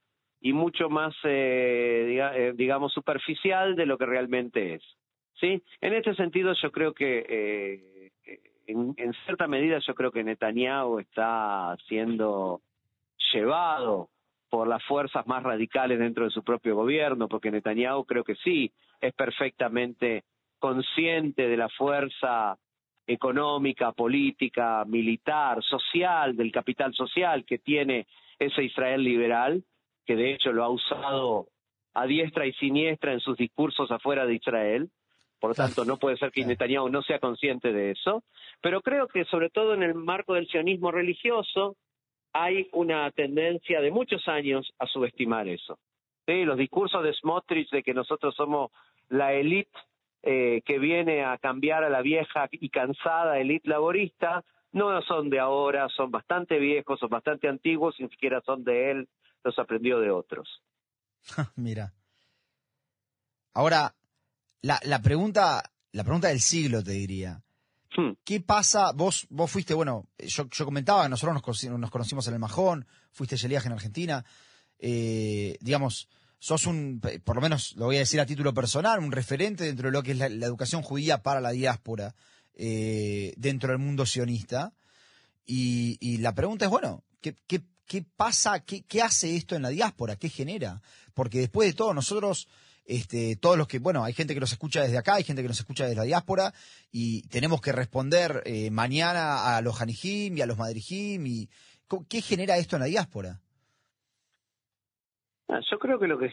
y 0.46 0.54
mucho 0.54 0.92
más, 0.92 1.16
eh, 1.24 2.20
eh, 2.36 2.54
digamos, 2.56 2.94
superficial 2.94 3.76
de 3.76 3.88
lo 3.88 3.98
que 3.98 4.06
realmente 4.06 4.76
es. 4.76 4.84
¿sí? 5.40 5.60
En 5.82 5.94
este 5.96 6.14
sentido, 6.14 6.54
yo 6.62 6.72
creo 6.72 6.94
que, 6.94 7.26
eh, 7.28 8.12
en, 8.68 8.94
cierta 9.26 9.48
medida, 9.48 9.80
yo 9.80 9.96
creo 9.96 10.12
que 10.12 10.24
Netanyahu 10.24 11.00
está 11.00 11.76
siendo 11.88 12.62
llevado 13.34 14.10
por 14.48 14.68
las 14.68 14.84
fuerzas 14.84 15.26
más 15.26 15.42
radicales 15.42 15.98
dentro 15.98 16.26
de 16.26 16.30
su 16.30 16.44
propio 16.44 16.76
gobierno, 16.76 17.28
porque 17.28 17.50
Netanyahu 17.50 18.06
creo 18.06 18.24
que 18.24 18.36
sí 18.36 18.72
es 19.02 19.16
perfectamente 19.16 20.26
consciente 20.60 21.48
de 21.48 21.58
la 21.58 21.70
fuerza 21.70 22.56
económica, 23.08 23.94
política, 23.94 24.86
militar, 24.86 25.64
social, 25.64 26.36
del 26.36 26.52
capital 26.52 26.94
social 26.94 27.46
que 27.46 27.58
tiene 27.58 28.06
ese 28.38 28.64
Israel 28.64 29.04
liberal, 29.04 29.64
que 30.06 30.16
de 30.16 30.34
hecho 30.34 30.52
lo 30.52 30.64
ha 30.64 30.70
usado 30.70 31.48
a 31.94 32.06
diestra 32.06 32.46
y 32.46 32.54
siniestra 32.54 33.14
en 33.14 33.20
sus 33.20 33.38
discursos 33.38 33.90
afuera 33.92 34.26
de 34.26 34.36
Israel. 34.36 34.90
Por 35.40 35.52
lo 35.52 35.56
tanto, 35.56 35.86
no 35.86 35.98
puede 35.98 36.18
ser 36.18 36.32
que 36.32 36.46
Netanyahu 36.46 36.90
no 36.90 37.02
sea 37.02 37.20
consciente 37.20 37.72
de 37.72 37.92
eso. 37.92 38.24
Pero 38.62 38.82
creo 38.82 39.08
que, 39.08 39.26
sobre 39.26 39.50
todo 39.50 39.74
en 39.74 39.84
el 39.84 39.94
marco 39.94 40.34
del 40.34 40.48
sionismo 40.48 40.92
religioso, 40.92 41.76
hay 42.34 42.68
una 42.74 43.10
tendencia 43.12 43.80
de 43.80 43.92
muchos 43.92 44.28
años 44.28 44.74
a 44.80 44.88
subestimar 44.88 45.48
eso. 45.48 45.78
Los 46.28 46.58
discursos 46.58 47.04
de 47.04 47.14
Smotrich 47.14 47.70
de 47.70 47.84
que 47.84 47.94
nosotros 47.94 48.36
somos 48.36 48.72
la 49.10 49.34
élite 49.34 49.78
eh, 50.24 50.62
que 50.66 50.80
viene 50.80 51.24
a 51.24 51.38
cambiar 51.38 51.84
a 51.84 51.90
la 51.90 52.02
vieja 52.02 52.50
y 52.52 52.70
cansada 52.70 53.40
élite 53.40 53.70
laborista, 53.70 54.44
no 54.72 55.00
son 55.04 55.30
de 55.30 55.40
ahora, 55.40 55.88
son 55.90 56.10
bastante 56.10 56.58
viejos, 56.58 57.00
son 57.00 57.10
bastante 57.10 57.48
antiguos, 57.48 57.96
ni 58.00 58.10
siquiera 58.10 58.42
son 58.42 58.64
de 58.64 58.92
él, 58.92 59.08
los 59.46 59.58
aprendió 59.60 60.00
de 60.00 60.12
otros. 60.12 60.62
Mira. 61.56 61.94
Ahora, 63.54 63.96
la, 64.62 64.80
la, 64.84 65.02
pregunta, 65.02 65.72
la 65.92 66.04
pregunta 66.04 66.28
del 66.28 66.42
siglo, 66.42 66.84
te 66.84 66.92
diría. 66.92 67.42
Hmm. 67.96 68.14
¿Qué 68.26 68.42
pasa? 68.42 68.92
Vos, 68.92 69.26
vos 69.30 69.50
fuiste, 69.50 69.74
bueno, 69.74 70.10
yo, 70.18 70.50
yo 70.50 70.66
comentaba, 70.66 71.08
nosotros 71.08 71.34
nos, 71.36 71.44
conoci- 71.44 71.78
nos 71.78 71.92
conocimos 71.92 72.28
en 72.28 72.34
el 72.34 72.40
Majón, 72.40 72.86
fuiste 73.12 73.38
Yeliaj 73.38 73.66
en 73.68 73.72
Argentina, 73.72 74.26
eh, 74.80 75.58
digamos, 75.62 76.10
sos 76.38 76.66
un, 76.66 77.00
por 77.24 77.36
lo 77.38 77.42
menos 77.42 77.74
lo 77.78 77.86
voy 77.86 77.96
a 77.96 78.00
decir 78.00 78.20
a 78.20 78.26
título 78.26 78.54
personal, 78.54 79.00
un 79.00 79.14
referente 79.14 79.64
dentro 79.64 79.88
de 79.88 79.94
lo 79.94 80.04
que 80.04 80.12
es 80.12 80.18
la, 80.18 80.28
la 80.28 80.46
educación 80.46 80.82
judía 80.82 81.24
para 81.24 81.40
la 81.40 81.52
diáspora 81.52 82.14
eh, 82.56 83.34
dentro 83.38 83.70
del 83.70 83.80
mundo 83.80 84.06
sionista. 84.06 84.74
Y, 85.46 85.98
y 86.02 86.18
la 86.18 86.34
pregunta 86.36 86.66
es, 86.66 86.72
bueno, 86.72 87.04
¿qué, 87.22 87.36
qué, 87.48 87.62
qué 87.86 88.04
pasa? 88.16 88.60
¿Qué, 88.64 88.84
¿Qué 88.84 89.02
hace 89.02 89.36
esto 89.36 89.56
en 89.56 89.62
la 89.62 89.70
diáspora? 89.70 90.16
¿Qué 90.16 90.30
genera? 90.30 90.82
Porque 91.14 91.40
después 91.40 91.70
de 91.70 91.74
todo, 91.74 91.94
nosotros, 91.94 92.48
este, 92.86 93.36
todos 93.36 93.58
los 93.58 93.68
que, 93.68 93.80
bueno, 93.80 94.04
hay 94.04 94.14
gente 94.14 94.34
que 94.34 94.40
nos 94.40 94.52
escucha 94.52 94.82
desde 94.82 94.98
acá, 94.98 95.16
hay 95.16 95.24
gente 95.24 95.42
que 95.42 95.48
nos 95.48 95.60
escucha 95.60 95.84
desde 95.86 95.98
la 95.98 96.04
diáspora, 96.04 96.54
y 96.92 97.28
tenemos 97.30 97.62
que 97.62 97.72
responder 97.72 98.44
eh, 98.46 98.70
mañana 98.72 99.56
a 99.56 99.62
los 99.62 99.82
Hanijim 99.82 100.38
y 100.38 100.42
a 100.42 100.46
los 100.46 100.58
Madrijim, 100.58 101.26
y 101.26 101.50
¿qué 102.10 102.22
genera 102.22 102.58
esto 102.58 102.76
en 102.76 102.82
la 102.82 102.88
diáspora? 102.88 103.42
Ah, 105.48 105.60
Yo 105.70 105.78
creo 105.80 106.00
que 106.00 106.08
lo 106.08 106.18
que 106.18 106.32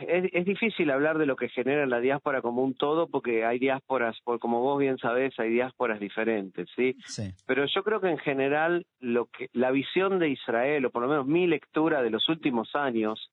es, 0.00 0.30
es 0.32 0.44
difícil 0.44 0.90
hablar 0.90 1.18
de 1.18 1.26
lo 1.26 1.36
que 1.36 1.48
genera 1.48 1.86
la 1.86 2.00
diáspora 2.00 2.42
como 2.42 2.62
un 2.62 2.74
todo 2.74 3.08
porque 3.08 3.44
hay 3.44 3.58
diásporas, 3.58 4.18
por 4.24 4.38
como 4.38 4.60
vos 4.60 4.78
bien 4.78 4.98
sabés, 4.98 5.38
hay 5.38 5.50
diásporas 5.50 6.00
diferentes, 6.00 6.68
¿sí? 6.76 6.96
Sí, 7.04 7.30
Pero 7.46 7.64
yo 7.66 7.82
creo 7.82 8.00
que 8.00 8.08
en 8.10 8.18
general 8.18 8.86
lo 9.00 9.26
que 9.26 9.48
la 9.52 9.70
visión 9.70 10.18
de 10.18 10.28
Israel, 10.30 10.84
o 10.86 10.90
por 10.90 11.02
lo 11.02 11.08
menos 11.08 11.26
mi 11.26 11.46
lectura 11.46 12.02
de 12.02 12.10
los 12.10 12.28
últimos 12.28 12.74
años, 12.74 13.30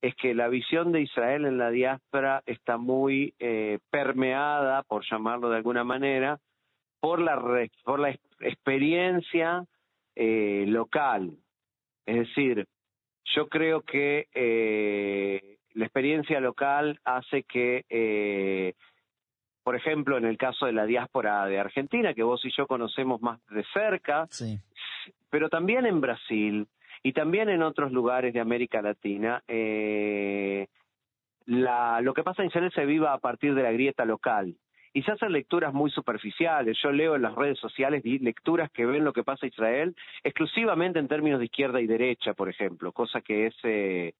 es 0.00 0.14
que 0.14 0.32
la 0.32 0.46
visión 0.48 0.92
de 0.92 1.00
Israel 1.02 1.44
en 1.44 1.58
la 1.58 1.70
diáspora 1.70 2.42
está 2.46 2.76
muy 2.76 3.34
eh, 3.40 3.78
permeada, 3.90 4.84
por 4.84 5.04
llamarlo 5.10 5.50
de 5.50 5.56
alguna 5.56 5.82
manera, 5.82 6.38
por 7.00 7.20
la 7.20 7.34
re- 7.36 7.70
por 7.84 7.98
la 7.98 8.10
ex- 8.10 8.20
experiencia 8.40 9.64
eh, 10.14 10.64
local. 10.68 11.32
Es 12.06 12.16
decir, 12.28 12.66
yo 13.34 13.48
creo 13.48 13.82
que 13.82 14.28
eh, 14.34 15.58
la 15.74 15.84
experiencia 15.84 16.40
local 16.40 17.00
hace 17.04 17.42
que, 17.42 17.84
eh, 17.88 18.74
por 19.62 19.76
ejemplo, 19.76 20.16
en 20.16 20.24
el 20.24 20.38
caso 20.38 20.66
de 20.66 20.72
la 20.72 20.86
diáspora 20.86 21.46
de 21.46 21.58
Argentina, 21.58 22.14
que 22.14 22.22
vos 22.22 22.44
y 22.44 22.50
yo 22.56 22.66
conocemos 22.66 23.20
más 23.20 23.40
de 23.48 23.64
cerca, 23.72 24.26
sí, 24.30 24.58
pero 25.30 25.48
también 25.48 25.86
en 25.86 26.00
Brasil 26.00 26.66
y 27.02 27.12
también 27.12 27.48
en 27.48 27.62
otros 27.62 27.92
lugares 27.92 28.32
de 28.32 28.40
América 28.40 28.82
Latina, 28.82 29.42
eh, 29.46 30.68
la, 31.46 32.00
lo 32.00 32.14
que 32.14 32.22
pasa 32.22 32.42
en 32.42 32.48
Israel 32.48 32.72
se 32.74 32.84
viva 32.84 33.12
a 33.12 33.18
partir 33.18 33.54
de 33.54 33.62
la 33.62 33.72
grieta 33.72 34.04
local. 34.04 34.56
Y 34.92 35.02
se 35.02 35.12
hacen 35.12 35.32
lecturas 35.32 35.72
muy 35.72 35.90
superficiales. 35.90 36.78
Yo 36.82 36.90
leo 36.90 37.16
en 37.16 37.22
las 37.22 37.34
redes 37.34 37.58
sociales 37.58 38.02
lecturas 38.04 38.70
que 38.70 38.86
ven 38.86 39.04
lo 39.04 39.12
que 39.12 39.24
pasa 39.24 39.46
en 39.46 39.52
Israel 39.52 39.96
exclusivamente 40.24 40.98
en 40.98 41.08
términos 41.08 41.38
de 41.38 41.46
izquierda 41.46 41.80
y 41.80 41.86
derecha, 41.86 42.34
por 42.34 42.48
ejemplo, 42.48 42.92
cosa 42.92 43.20
que 43.20 43.46
es, 43.46 43.54
eh, 43.64 44.14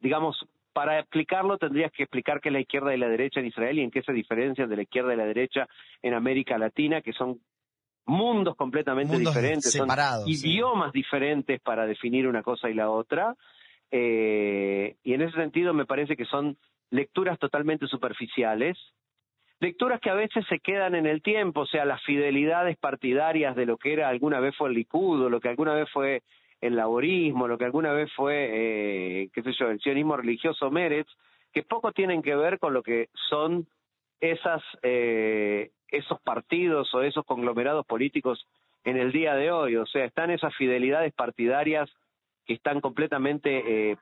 digamos, 0.00 0.46
para 0.72 0.98
explicarlo 0.98 1.56
tendrías 1.56 1.90
que 1.90 2.02
explicar 2.02 2.40
qué 2.40 2.50
es 2.50 2.52
la 2.52 2.60
izquierda 2.60 2.94
y 2.94 2.98
la 2.98 3.08
derecha 3.08 3.40
en 3.40 3.46
Israel 3.46 3.78
y 3.78 3.82
en 3.82 3.90
qué 3.90 4.02
se 4.02 4.12
diferencian 4.12 4.68
de 4.68 4.76
la 4.76 4.82
izquierda 4.82 5.14
y 5.14 5.16
la 5.16 5.24
derecha 5.24 5.66
en 6.02 6.12
América 6.12 6.58
Latina, 6.58 7.00
que 7.00 7.14
son 7.14 7.40
mundos 8.06 8.56
completamente 8.56 9.14
Mundos 9.14 9.34
diferentes, 9.34 9.72
son 9.72 9.86
separados, 9.86 10.24
sí. 10.26 10.48
idiomas 10.50 10.92
diferentes 10.92 11.60
para 11.60 11.86
definir 11.86 12.26
una 12.28 12.42
cosa 12.42 12.70
y 12.70 12.74
la 12.74 12.90
otra. 12.90 13.34
Eh, 13.90 14.96
y 15.02 15.14
en 15.14 15.22
ese 15.22 15.36
sentido 15.36 15.72
me 15.72 15.86
parece 15.86 16.16
que 16.16 16.24
son 16.24 16.56
lecturas 16.90 17.38
totalmente 17.38 17.86
superficiales, 17.86 18.76
lecturas 19.60 20.00
que 20.00 20.10
a 20.10 20.14
veces 20.14 20.44
se 20.48 20.58
quedan 20.58 20.94
en 20.94 21.06
el 21.06 21.22
tiempo, 21.22 21.62
o 21.62 21.66
sea, 21.66 21.84
las 21.84 22.02
fidelidades 22.04 22.76
partidarias 22.76 23.56
de 23.56 23.66
lo 23.66 23.76
que 23.78 23.92
era 23.92 24.08
alguna 24.08 24.40
vez 24.40 24.54
fue 24.56 24.68
el 24.68 24.74
Likud, 24.74 25.22
o 25.22 25.30
lo 25.30 25.40
que 25.40 25.48
alguna 25.48 25.74
vez 25.74 25.88
fue 25.90 26.22
el 26.60 26.76
laborismo, 26.76 27.48
lo 27.48 27.58
que 27.58 27.64
alguna 27.64 27.92
vez 27.92 28.10
fue, 28.14 28.50
eh, 28.52 29.28
qué 29.32 29.42
sé 29.42 29.52
yo, 29.52 29.70
el 29.70 29.80
sionismo 29.80 30.16
religioso 30.16 30.70
Meretz, 30.70 31.08
que 31.52 31.62
poco 31.62 31.92
tienen 31.92 32.22
que 32.22 32.34
ver 32.34 32.58
con 32.58 32.74
lo 32.74 32.82
que 32.82 33.08
son 33.28 33.66
esas, 34.20 34.62
eh, 34.82 35.70
esos 35.88 36.20
partidos 36.20 36.92
o 36.94 37.02
esos 37.02 37.24
conglomerados 37.24 37.86
políticos 37.86 38.46
en 38.84 38.96
el 38.96 39.12
día 39.12 39.34
de 39.34 39.50
hoy. 39.50 39.76
O 39.76 39.86
sea, 39.86 40.04
están 40.04 40.30
esas 40.30 40.54
fidelidades 40.54 41.12
partidarias 41.14 41.90
que 42.46 42.54
están 42.54 42.80
completamente 42.80 43.90
eh, 43.90 43.96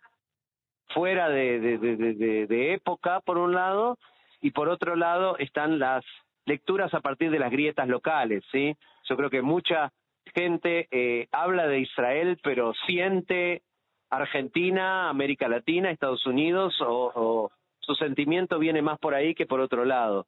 fuera 0.88 1.28
de 1.28 2.74
época, 2.74 3.20
por 3.20 3.38
un 3.38 3.54
lado, 3.54 3.98
y 4.44 4.50
por 4.50 4.68
otro 4.68 4.94
lado 4.94 5.38
están 5.38 5.78
las 5.78 6.04
lecturas 6.44 6.92
a 6.92 7.00
partir 7.00 7.30
de 7.30 7.38
las 7.38 7.50
grietas 7.50 7.88
locales, 7.88 8.44
¿sí? 8.52 8.76
Yo 9.08 9.16
creo 9.16 9.30
que 9.30 9.40
mucha 9.40 9.90
gente 10.34 10.86
eh, 10.90 11.28
habla 11.32 11.66
de 11.66 11.80
Israel, 11.80 12.38
pero 12.42 12.74
siente 12.84 13.62
Argentina, 14.10 15.08
América 15.08 15.48
Latina, 15.48 15.90
Estados 15.90 16.26
Unidos, 16.26 16.74
o, 16.80 17.50
su 17.80 17.94
sentimiento 17.94 18.58
viene 18.58 18.82
más 18.82 18.98
por 18.98 19.14
ahí 19.14 19.34
que 19.34 19.46
por 19.46 19.60
otro 19.60 19.86
lado. 19.86 20.26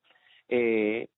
Eh, 0.49 1.09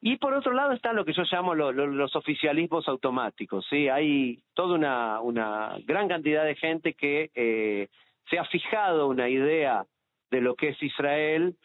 y 0.00 0.16
por 0.18 0.32
otro 0.34 0.52
lado 0.52 0.72
está 0.74 0.92
lo 0.92 1.04
que 1.04 1.12
yo 1.12 1.24
llamo 1.32 1.56
lo- 1.56 1.72
los 1.72 2.14
oficialismos 2.14 2.86
automáticos, 2.86 3.66
¿sí? 3.68 3.88
Hay 3.88 4.44
toda 4.54 4.76
una, 4.76 5.20
una 5.20 5.76
gran 5.86 6.06
cantidad 6.06 6.44
de 6.44 6.54
gente 6.54 6.94
que 6.94 7.30
eh, 7.34 7.88
se 8.30 8.38
ha 8.38 8.44
fijado 8.44 9.08
una 9.08 9.28
idea 9.28 9.86
de 10.30 10.40
lo 10.40 10.54
que 10.54 10.68
es 10.68 10.80
Israel 10.84 11.56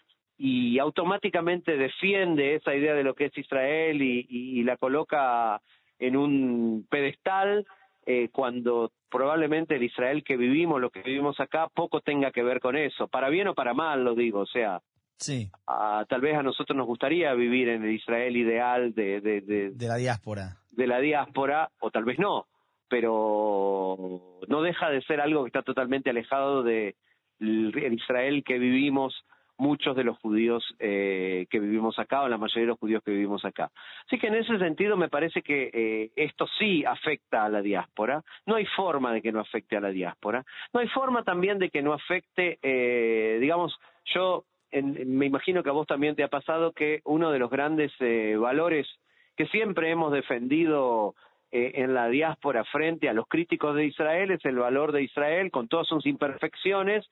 y 0.41 0.79
automáticamente 0.79 1.75
defiende 1.77 2.55
esa 2.55 2.73
idea 2.73 2.93
de 2.95 3.03
lo 3.03 3.13
que 3.13 3.25
es 3.25 3.37
Israel 3.37 4.01
y, 4.01 4.25
y- 4.29 4.59
y 4.59 4.63
la 4.63 4.77
coloca 4.77 5.61
en 5.99 6.15
un 6.15 6.87
pedestal 6.89 7.65
eh, 8.05 8.29
cuando 8.31 8.91
probablemente 9.11 9.75
el 9.75 9.83
Israel 9.83 10.23
que 10.23 10.37
vivimos, 10.37 10.79
lo 10.79 10.89
que 10.91 11.01
vivimos 11.01 11.39
acá, 11.41 11.67
poco 11.67 11.99
tenga 12.01 12.31
que 12.31 12.41
ver 12.41 12.59
con 12.61 12.77
eso, 12.77 13.07
para 13.09 13.27
bien 13.29 13.49
o 13.49 13.53
para 13.53 13.73
mal, 13.73 14.03
lo 14.05 14.15
digo, 14.15 14.39
o 14.39 14.45
sea, 14.45 14.79
sí, 15.17 15.49
a- 15.67 16.05
tal 16.07 16.21
vez 16.21 16.35
a 16.37 16.41
nosotros 16.43 16.75
nos 16.77 16.87
gustaría 16.87 17.33
vivir 17.33 17.67
en 17.67 17.83
el 17.83 17.91
Israel 17.91 18.35
ideal 18.37 18.93
de, 18.95 19.19
de, 19.19 19.41
de, 19.41 19.71
de 19.71 19.87
la 19.87 19.97
diáspora. 19.97 20.55
de 20.71 20.87
la 20.87 20.99
diáspora, 20.99 21.69
o 21.81 21.91
tal 21.91 22.05
vez 22.05 22.17
no, 22.17 22.45
pero 22.87 24.21
no 24.47 24.61
deja 24.61 24.89
de 24.89 25.01
ser 25.03 25.21
algo 25.21 25.43
que 25.43 25.49
está 25.49 25.61
totalmente 25.63 26.09
alejado 26.09 26.63
de 26.63 26.95
el 27.39 27.93
Israel 27.93 28.43
que 28.45 28.57
vivimos 28.59 29.13
muchos 29.59 29.95
de 29.95 30.03
los 30.03 30.17
judíos 30.17 30.63
eh, 30.79 31.45
que 31.49 31.59
vivimos 31.59 31.99
acá, 31.99 32.23
o 32.23 32.29
la 32.29 32.37
mayoría 32.37 32.61
de 32.63 32.67
los 32.69 32.79
judíos 32.79 33.03
que 33.03 33.11
vivimos 33.11 33.45
acá. 33.45 33.69
Así 34.07 34.17
que 34.17 34.27
en 34.27 34.35
ese 34.35 34.57
sentido 34.57 34.97
me 34.97 35.09
parece 35.09 35.41
que 35.41 35.69
eh, 35.73 36.11
esto 36.15 36.47
sí 36.57 36.83
afecta 36.85 37.45
a 37.45 37.49
la 37.49 37.61
diáspora, 37.61 38.23
no 38.45 38.55
hay 38.55 38.65
forma 38.65 39.13
de 39.13 39.21
que 39.21 39.31
no 39.31 39.39
afecte 39.39 39.77
a 39.77 39.81
la 39.81 39.89
diáspora, 39.89 40.43
no 40.73 40.79
hay 40.79 40.87
forma 40.87 41.23
también 41.23 41.59
de 41.59 41.69
que 41.69 41.81
no 41.81 41.93
afecte, 41.93 42.57
eh, 42.63 43.37
digamos, 43.39 43.77
yo 44.15 44.45
en- 44.71 45.17
me 45.17 45.25
imagino 45.25 45.61
que 45.61 45.69
a 45.69 45.73
vos 45.73 45.87
también 45.87 46.15
te 46.15 46.23
ha 46.23 46.29
pasado 46.29 46.71
que 46.71 47.01
uno 47.03 47.31
de 47.31 47.39
los 47.39 47.49
grandes 47.49 47.91
eh, 47.99 48.35
valores 48.39 48.87
que 49.35 49.45
siempre 49.47 49.89
hemos 49.89 50.11
defendido 50.11 51.15
eh, 51.51 51.71
en 51.75 51.93
la 51.95 52.07
diáspora 52.07 52.63
frente 52.65 53.09
a 53.09 53.13
los 53.13 53.27
críticos 53.27 53.75
de 53.75 53.85
Israel 53.85 54.31
es 54.31 54.45
el 54.45 54.57
valor 54.57 54.91
de 54.91 55.01
Israel 55.03 55.49
con 55.51 55.67
todas 55.67 55.87
sus 55.87 56.05
imperfecciones 56.05 57.09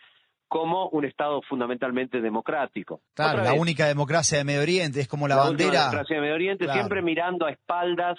como 0.47 0.87
un 0.89 1.05
Estado 1.05 1.41
fundamentalmente 1.41 2.21
democrático. 2.21 3.01
Claro, 3.13 3.43
la 3.43 3.51
vez, 3.51 3.59
única 3.59 3.85
democracia 3.87 4.37
de 4.37 4.43
Medio 4.45 4.61
Oriente, 4.61 5.01
es 5.01 5.07
como 5.07 5.27
la, 5.27 5.35
la 5.35 5.43
bandera. 5.43 5.79
democracia 5.81 6.15
de 6.15 6.21
Medio 6.21 6.35
Oriente, 6.35 6.63
Claro. 6.65 6.79
siempre 6.79 7.01
mirando 7.01 7.45
a 7.45 7.51
espaldas 7.51 8.17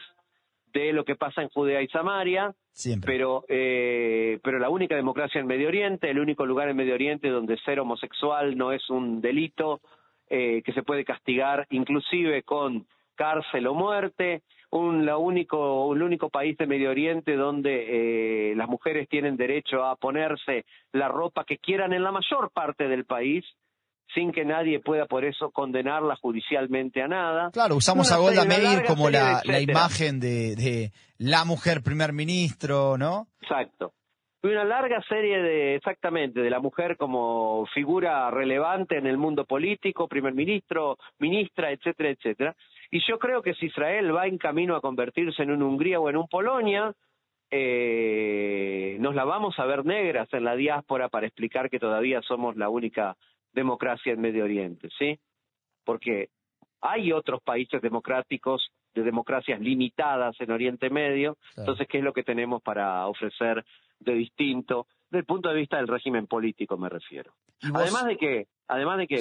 de 0.73 0.93
lo 0.93 1.05
que 1.05 1.17
pasa 1.17 1.41
en 1.43 1.49
Judea 1.49 1.81
y 1.81 1.89
Samaria, 1.89 2.55
Siempre. 2.73 3.11
pero 3.11 3.45
eh, 3.49 4.39
pero 4.43 4.59
la 4.59 4.69
única 4.69 4.95
democracia 4.95 5.41
en 5.41 5.47
Medio 5.47 5.69
Oriente, 5.69 6.11
el 6.11 6.19
único 6.19 6.45
lugar 6.45 6.69
en 6.69 6.77
Medio 6.77 6.95
Oriente 6.95 7.29
donde 7.31 7.57
ser 7.65 7.81
homosexual 7.81 8.57
no 8.57 8.73
es 8.73 8.89
un 8.91 9.21
delito 9.23 9.81
eh, 10.29 10.63
que 10.63 10.73
se 10.75 10.83
puede 10.83 11.05
castigar 11.07 11.67
inclusive 11.71 12.43
con 12.43 12.87
cárcel 13.15 13.67
o 13.67 13.75
muerte, 13.75 14.43
un 14.71 15.07
la 15.07 15.17
único 15.17 15.95
el 15.95 16.03
único 16.03 16.29
país 16.29 16.57
de 16.59 16.67
Medio 16.67 16.91
Oriente 16.91 17.37
donde 17.37 18.51
eh, 18.51 18.55
las 18.55 18.69
mujeres 18.69 19.09
tienen 19.09 19.37
derecho 19.37 19.85
a 19.85 19.97
ponerse 19.97 20.65
la 20.93 21.09
ropa 21.09 21.45
que 21.45 21.59
quieran 21.59 21.93
en 21.93 22.03
la 22.03 22.13
mayor 22.13 22.51
parte 22.53 22.87
del 22.87 23.05
país 23.05 23.45
sin 24.15 24.33
que 24.33 24.45
nadie 24.45 24.81
pueda 24.81 25.07
por 25.07 25.25
eso 25.25 25.51
condenarla 25.51 26.17
judicialmente 26.17 27.03
a 27.03 27.09
nada. 27.09 27.51
Claro, 27.53 27.77
usamos 27.77 28.11
a 28.11 28.17
Golda 28.19 28.45
Meir 28.45 28.85
como 28.87 29.11
la, 29.11 29.43
la 29.45 29.61
imagen 29.61 30.19
de, 30.19 30.57
de 30.57 30.93
la 31.19 31.45
mujer 31.45 31.83
primer 31.83 32.13
ministro, 32.13 32.97
¿no? 32.97 33.29
Exacto. 33.41 33.93
Y 34.43 34.47
una 34.47 34.65
larga 34.65 35.03
serie 35.09 35.43
de, 35.43 35.75
exactamente, 35.75 36.41
de 36.41 36.49
la 36.49 36.61
mujer 36.61 36.97
como 36.97 37.67
figura 37.75 38.31
relevante 38.31 38.97
en 38.97 39.07
el 39.07 39.19
mundo 39.19 39.45
político, 39.45 40.07
primer 40.07 40.33
ministro, 40.33 40.97
ministra, 41.19 41.73
etcétera, 41.73 42.11
etcétera. 42.11 42.57
Y 42.91 43.01
yo 43.07 43.19
creo 43.19 43.43
que 43.43 43.55
si 43.55 43.67
Israel 43.67 44.15
va 44.15 44.27
en 44.27 44.39
camino 44.39 44.75
a 44.75 44.81
convertirse 44.81 45.43
en 45.43 45.51
un 45.51 45.63
Hungría 45.63 46.01
o 46.01 46.09
en 46.09 46.17
un 46.17 46.27
Polonia, 46.29 46.95
eh, 47.51 48.97
nos 49.01 49.15
la 49.15 49.25
vamos 49.25 49.59
a 49.59 49.67
ver 49.67 49.85
negras 49.85 50.29
en 50.33 50.45
la 50.45 50.55
diáspora 50.57 51.09
para 51.09 51.27
explicar 51.27 51.71
que 51.71 51.79
todavía 51.79 52.21
somos 52.23 52.57
la 52.57 52.69
única 52.69 53.17
democracia 53.53 54.13
en 54.13 54.21
Medio 54.21 54.45
Oriente, 54.45 54.89
¿sí? 54.99 55.19
Porque 55.85 56.29
Hay 56.81 57.13
otros 57.13 57.43
países 57.43 57.83
democráticos 57.83 58.71
de 58.95 59.03
democracias 59.03 59.61
limitadas 59.61 60.41
en 60.41 60.51
Oriente 60.53 60.91
Medio, 60.91 61.37
entonces, 61.57 61.89
¿qué 61.89 61.99
es 61.99 62.05
lo 62.05 62.13
que 62.13 62.23
tenemos 62.23 62.63
para 62.63 63.07
ofrecer 63.09 63.65
de 63.99 64.15
distinto? 64.15 64.87
Desde 65.11 65.21
el 65.21 65.25
punto 65.25 65.49
de 65.49 65.57
vista 65.57 65.77
del 65.79 65.89
régimen 65.89 66.27
político 66.27 66.77
me 66.79 66.89
refiero. 66.89 67.33
Además 67.75 68.07
de 68.07 68.17
que, 68.17 68.47
además 68.69 68.99
de 68.99 69.07
que, 69.09 69.21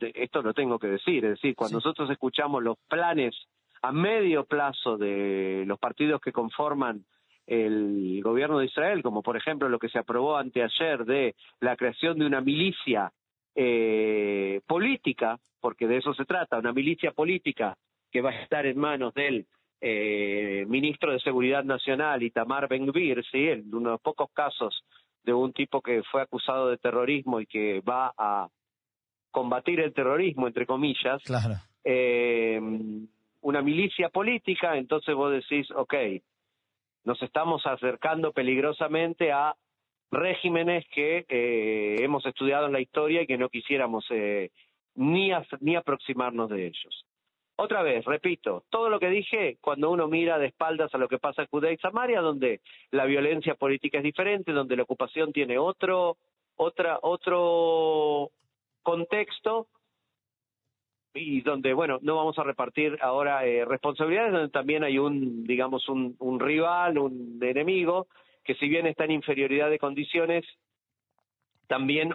esto 0.00 0.42
lo 0.42 0.54
tengo 0.54 0.78
que 0.78 0.88
decir, 0.88 1.24
es 1.24 1.32
decir, 1.32 1.54
cuando 1.54 1.78
nosotros 1.78 2.10
escuchamos 2.10 2.62
los 2.62 2.76
planes 2.88 3.34
a 3.82 3.92
medio 3.92 4.44
plazo 4.44 4.98
de 4.98 5.64
los 5.66 5.78
partidos 5.78 6.20
que 6.20 6.32
conforman 6.32 7.04
el 7.46 8.20
gobierno 8.22 8.58
de 8.58 8.66
Israel, 8.66 9.02
como 9.02 9.22
por 9.22 9.36
ejemplo 9.36 9.68
lo 9.68 9.78
que 9.78 9.88
se 9.88 9.98
aprobó 9.98 10.36
anteayer 10.36 11.04
de 11.04 11.34
la 11.60 11.76
creación 11.76 12.18
de 12.18 12.26
una 12.26 12.40
milicia 12.40 13.12
eh, 13.54 14.60
política, 14.66 15.38
porque 15.60 15.88
de 15.88 15.96
eso 15.96 16.14
se 16.14 16.24
trata, 16.24 16.58
una 16.58 16.72
milicia 16.72 17.12
política 17.12 17.76
que 18.12 18.20
va 18.20 18.30
a 18.30 18.42
estar 18.42 18.66
en 18.66 18.78
manos 18.78 19.14
del 19.14 19.46
eh, 19.80 20.64
ministro 20.68 21.12
de 21.12 21.20
Seguridad 21.20 21.64
Nacional, 21.64 22.22
Itamar 22.22 22.68
Ben-Gvir, 22.68 23.24
¿sí? 23.30 23.48
en 23.48 23.74
uno 23.74 23.90
de 23.90 23.94
los 23.94 24.00
pocos 24.00 24.30
casos 24.32 24.84
de 25.24 25.32
un 25.32 25.52
tipo 25.52 25.80
que 25.80 26.02
fue 26.04 26.22
acusado 26.22 26.68
de 26.68 26.78
terrorismo 26.78 27.40
y 27.40 27.46
que 27.46 27.80
va 27.80 28.12
a 28.16 28.48
combatir 29.30 29.80
el 29.80 29.92
terrorismo, 29.92 30.46
entre 30.46 30.66
comillas, 30.66 31.22
claro. 31.24 31.56
eh, 31.84 32.60
una 33.42 33.62
milicia 33.62 34.08
política, 34.08 34.76
entonces 34.76 35.14
vos 35.14 35.32
decís, 35.32 35.70
ok, 35.70 35.94
nos 37.04 37.22
estamos 37.22 37.66
acercando 37.66 38.32
peligrosamente 38.32 39.32
a 39.32 39.54
regímenes 40.10 40.84
que 40.92 41.24
eh, 41.28 41.96
hemos 42.00 42.26
estudiado 42.26 42.66
en 42.66 42.72
la 42.72 42.80
historia 42.80 43.22
y 43.22 43.26
que 43.26 43.38
no 43.38 43.48
quisiéramos 43.48 44.04
eh, 44.10 44.50
ni, 44.96 45.30
ni 45.60 45.76
aproximarnos 45.76 46.50
de 46.50 46.66
ellos. 46.66 47.06
Otra 47.56 47.82
vez, 47.82 48.04
repito, 48.06 48.64
todo 48.70 48.88
lo 48.88 48.98
que 48.98 49.10
dije 49.10 49.58
cuando 49.60 49.90
uno 49.90 50.08
mira 50.08 50.38
de 50.38 50.46
espaldas 50.46 50.94
a 50.94 50.98
lo 50.98 51.08
que 51.08 51.18
pasa 51.18 51.42
en 51.42 51.48
Judea 51.48 51.72
y 51.72 51.76
Samaria, 51.76 52.22
donde 52.22 52.60
la 52.90 53.04
violencia 53.04 53.54
política 53.54 53.98
es 53.98 54.04
diferente, 54.04 54.52
donde 54.52 54.76
la 54.76 54.84
ocupación 54.84 55.32
tiene 55.32 55.58
otro, 55.58 56.16
otra, 56.56 56.98
otro 57.02 58.30
contexto 58.82 59.68
y 61.14 61.40
donde, 61.42 61.72
bueno, 61.74 61.98
no 62.02 62.16
vamos 62.16 62.38
a 62.38 62.44
repartir 62.44 62.96
ahora 63.02 63.44
eh, 63.44 63.64
responsabilidades, 63.64 64.32
donde 64.32 64.50
también 64.50 64.84
hay 64.84 64.98
un, 64.98 65.44
digamos, 65.44 65.88
un, 65.88 66.14
un 66.20 66.38
rival, 66.38 66.98
un 66.98 67.38
enemigo, 67.42 68.06
que 68.44 68.54
si 68.54 68.68
bien 68.68 68.86
está 68.86 69.04
en 69.04 69.12
inferioridad 69.12 69.70
de 69.70 69.78
condiciones, 69.78 70.44
también 71.66 72.14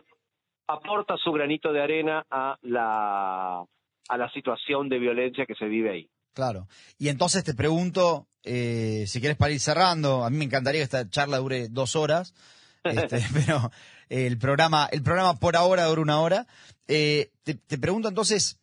aporta 0.67 1.17
su 1.17 1.31
granito 1.31 1.73
de 1.73 1.81
arena 1.81 2.25
a 2.29 2.57
la 2.61 3.65
a 4.07 4.17
la 4.17 4.29
situación 4.31 4.89
de 4.89 4.99
violencia 4.99 5.45
que 5.45 5.55
se 5.55 5.65
vive 5.65 5.91
ahí. 5.91 6.09
Claro. 6.33 6.67
Y 6.97 7.09
entonces 7.09 7.43
te 7.43 7.53
pregunto, 7.53 8.27
eh, 8.43 9.05
si 9.07 9.19
quieres 9.19 9.37
para 9.37 9.53
ir 9.53 9.59
cerrando, 9.59 10.23
a 10.23 10.29
mí 10.29 10.37
me 10.37 10.45
encantaría 10.45 10.81
que 10.81 10.83
esta 10.83 11.09
charla 11.09 11.37
dure 11.37 11.69
dos 11.69 11.95
horas, 11.95 12.33
este, 12.83 13.19
pero 13.33 13.71
el 14.09 14.37
programa, 14.37 14.87
el 14.91 15.01
programa 15.01 15.39
por 15.39 15.55
ahora 15.55 15.85
dura 15.85 16.01
una 16.01 16.19
hora. 16.19 16.47
Eh, 16.87 17.31
te, 17.43 17.77
pregunto 17.77 18.07
entonces, 18.07 18.59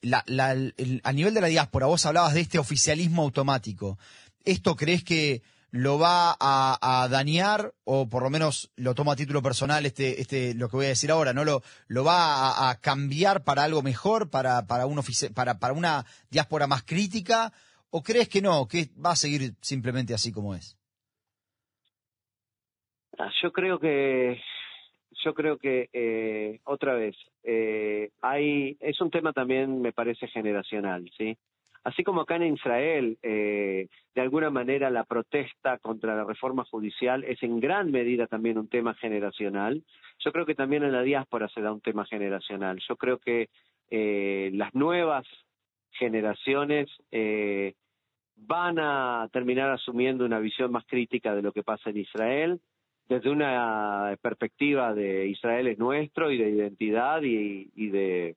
la, 0.00 0.22
la, 0.26 0.50
a 0.50 1.12
nivel 1.12 1.34
de 1.34 1.40
la 1.40 1.48
diáspora, 1.48 1.86
vos 1.86 2.06
hablabas 2.06 2.34
de 2.34 2.40
este 2.40 2.58
oficialismo 2.58 3.22
automático. 3.22 3.98
¿Esto 4.44 4.76
crees 4.76 5.04
que 5.04 5.42
lo 5.70 5.98
va 5.98 6.36
a, 6.40 7.08
dañar 7.10 7.72
o 7.84 8.08
por 8.08 8.22
lo 8.22 8.30
menos 8.30 8.72
lo 8.76 8.94
tomo 8.94 9.12
a 9.12 9.16
título 9.16 9.42
personal 9.42 9.84
este 9.84 10.20
este 10.20 10.54
lo 10.54 10.68
que 10.68 10.76
voy 10.76 10.86
a 10.86 10.90
decir 10.90 11.10
ahora 11.10 11.34
no 11.34 11.44
lo 11.44 11.60
lo 11.88 12.04
va 12.04 12.70
a, 12.70 12.80
cambiar 12.80 13.44
para 13.44 13.64
algo 13.64 13.82
mejor 13.82 14.30
para 14.30 14.66
para 14.66 14.86
un 14.86 15.00
para 15.34 15.58
para 15.58 15.74
una 15.74 16.06
diáspora 16.30 16.66
más 16.66 16.84
crítica 16.84 17.52
o 17.90 18.02
crees 18.02 18.28
que 18.28 18.40
no 18.40 18.66
que 18.66 18.88
va 19.04 19.10
a 19.10 19.16
seguir 19.16 19.52
simplemente 19.60 20.14
así 20.14 20.32
como 20.32 20.54
es 20.54 20.78
ah, 23.18 23.30
yo 23.42 23.52
creo 23.52 23.78
que 23.78 24.40
yo 25.24 25.34
creo 25.34 25.58
que 25.58 25.88
eh, 25.92 26.60
otra 26.64 26.94
vez 26.94 27.16
eh, 27.42 28.10
hay 28.22 28.76
es 28.80 29.00
un 29.00 29.10
tema 29.10 29.32
también 29.32 29.80
me 29.80 29.92
parece 29.92 30.26
generacional 30.28 31.10
sí 31.16 31.36
Así 31.84 32.04
como 32.04 32.20
acá 32.20 32.36
en 32.36 32.54
Israel, 32.54 33.18
eh, 33.22 33.88
de 34.14 34.20
alguna 34.20 34.50
manera 34.50 34.90
la 34.90 35.04
protesta 35.04 35.78
contra 35.78 36.14
la 36.14 36.24
reforma 36.24 36.64
judicial 36.64 37.24
es 37.24 37.42
en 37.42 37.60
gran 37.60 37.90
medida 37.90 38.26
también 38.26 38.58
un 38.58 38.68
tema 38.68 38.92
generacional, 38.94 39.82
yo 40.18 40.30
creo 40.30 40.44
que 40.44 40.54
también 40.54 40.82
en 40.82 40.92
la 40.92 41.02
diáspora 41.02 41.48
se 41.48 41.62
da 41.62 41.72
un 41.72 41.80
tema 41.80 42.04
generacional. 42.04 42.78
Yo 42.86 42.96
creo 42.96 43.18
que 43.18 43.48
eh, 43.90 44.50
las 44.52 44.74
nuevas 44.74 45.26
generaciones 45.92 46.90
eh, 47.10 47.74
van 48.36 48.78
a 48.78 49.28
terminar 49.32 49.70
asumiendo 49.70 50.26
una 50.26 50.40
visión 50.40 50.70
más 50.70 50.84
crítica 50.84 51.34
de 51.34 51.40
lo 51.42 51.52
que 51.52 51.62
pasa 51.62 51.88
en 51.88 51.98
Israel, 51.98 52.60
desde 53.08 53.30
una 53.30 54.16
perspectiva 54.20 54.94
de 54.94 55.26
Israel 55.28 55.68
es 55.68 55.78
nuestro 55.78 56.30
y 56.30 56.38
de 56.38 56.50
identidad 56.50 57.22
y, 57.22 57.70
y 57.74 57.88
de 57.88 58.36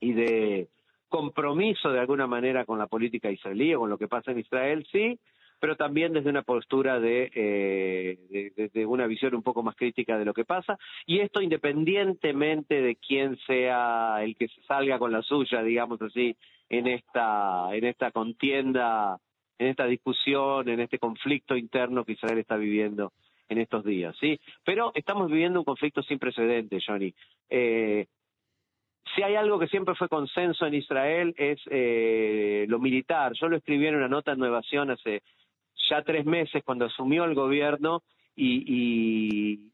y 0.00 0.12
de 0.12 0.68
compromiso 1.08 1.90
de 1.90 2.00
alguna 2.00 2.26
manera 2.26 2.64
con 2.64 2.78
la 2.78 2.86
política 2.86 3.30
israelí 3.30 3.74
o 3.74 3.80
con 3.80 3.90
lo 3.90 3.98
que 3.98 4.08
pasa 4.08 4.32
en 4.32 4.40
Israel, 4.40 4.86
sí, 4.90 5.18
pero 5.60 5.76
también 5.76 6.12
desde 6.12 6.28
una 6.28 6.42
postura 6.42 7.00
de, 7.00 7.30
eh, 7.34 8.84
una 8.86 9.06
visión 9.06 9.34
un 9.34 9.42
poco 9.42 9.62
más 9.62 9.76
crítica 9.76 10.18
de 10.18 10.24
lo 10.24 10.34
que 10.34 10.44
pasa, 10.44 10.76
y 11.06 11.20
esto 11.20 11.40
independientemente 11.40 12.82
de 12.82 12.96
quién 12.96 13.38
sea 13.46 14.22
el 14.22 14.36
que 14.36 14.48
salga 14.66 14.98
con 14.98 15.12
la 15.12 15.22
suya, 15.22 15.62
digamos 15.62 16.02
así, 16.02 16.36
en 16.68 16.86
esta, 16.88 17.68
en 17.72 17.84
esta 17.84 18.10
contienda, 18.10 19.18
en 19.58 19.68
esta 19.68 19.86
discusión, 19.86 20.68
en 20.68 20.80
este 20.80 20.98
conflicto 20.98 21.56
interno 21.56 22.04
que 22.04 22.12
Israel 22.12 22.38
está 22.38 22.56
viviendo 22.56 23.12
en 23.48 23.58
estos 23.58 23.84
días, 23.84 24.16
¿sí? 24.20 24.40
Pero 24.64 24.92
estamos 24.94 25.30
viviendo 25.30 25.60
un 25.60 25.64
conflicto 25.64 26.02
sin 26.02 26.18
precedentes, 26.18 26.82
Johnny. 26.86 27.14
Eh, 27.50 28.06
si 29.14 29.22
hay 29.22 29.36
algo 29.36 29.58
que 29.58 29.68
siempre 29.68 29.94
fue 29.94 30.08
consenso 30.08 30.66
en 30.66 30.74
Israel 30.74 31.34
es 31.36 31.60
eh, 31.70 32.64
lo 32.68 32.78
militar. 32.78 33.32
Yo 33.34 33.48
lo 33.48 33.56
escribí 33.56 33.86
en 33.86 33.96
una 33.96 34.08
nota 34.08 34.32
en 34.32 34.38
Nueva 34.38 34.62
Sion 34.62 34.90
hace 34.90 35.22
ya 35.88 36.02
tres 36.02 36.24
meses 36.24 36.62
cuando 36.64 36.86
asumió 36.86 37.24
el 37.24 37.34
gobierno 37.34 38.02
y, 38.36 39.70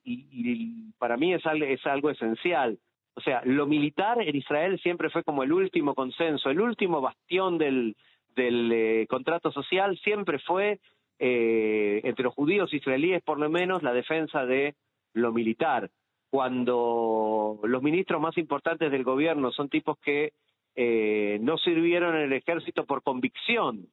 para 0.99 1.17
mí 1.17 1.33
es 1.33 1.43
es 1.47 1.87
algo 1.87 2.11
esencial. 2.11 2.79
O 3.15 3.21
sea, 3.21 3.43
lo 3.45 3.67
militar 3.67 4.21
en 4.21 4.37
Israel 4.37 4.79
siempre 4.81 5.11
fue 5.11 5.25
como 5.25 5.43
el 5.43 5.53
último 5.53 5.95
consenso, 5.95 6.51
el 6.51 6.61
último 6.61 7.01
bastión 7.01 7.59
del, 7.59 7.97
del 8.35 8.71
eh, 8.73 9.07
contrato 9.09 9.51
social 9.51 9.99
siempre 9.99 10.39
fue, 10.39 10.81
eh, 11.23 12.01
entre 12.05 12.25
los 12.25 12.35
judíos 12.35 12.73
israelíes 12.73 13.23
por 13.23 13.39
lo 13.39 13.51
menos, 13.51 13.83
la 13.83 13.93
defensa 13.93 14.47
de 14.47 14.75
lo 15.13 15.33
militar 15.33 15.91
cuando 16.31 17.61
los 17.63 17.83
ministros 17.83 18.23
más 18.23 18.39
importantes 18.39 18.91
del 18.91 19.05
gobierno 19.05 19.53
son 19.53 19.69
tipos 19.69 19.99
que 19.99 20.33
eh, 20.77 21.39
no 21.43 21.59
sirvieron 21.59 22.17
en 22.17 22.23
el 22.23 22.33
ejército 22.33 22.87
por 22.87 23.03
convicción 23.03 23.89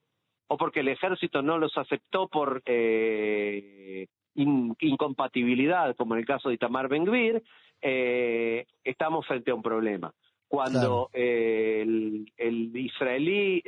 o 0.47 0.55
porque 0.55 0.79
el 0.79 0.87
ejército 0.87 1.41
no 1.41 1.57
los 1.57 1.77
aceptó 1.77 2.29
por 2.29 2.61
eh, 2.65 4.07
incompatibilidad, 4.35 5.97
como 5.97 6.13
en 6.13 6.19
el 6.19 6.25
caso 6.25 6.47
de 6.47 6.55
Itamar 6.55 6.87
Ben-Gvir, 6.87 7.43
estamos 7.81 9.27
frente 9.27 9.51
a 9.51 9.55
un 9.55 9.63
problema. 9.63 10.13
Cuando 10.47 11.09
el, 11.11 12.31
el, 12.37 12.77
israelí 12.77 13.61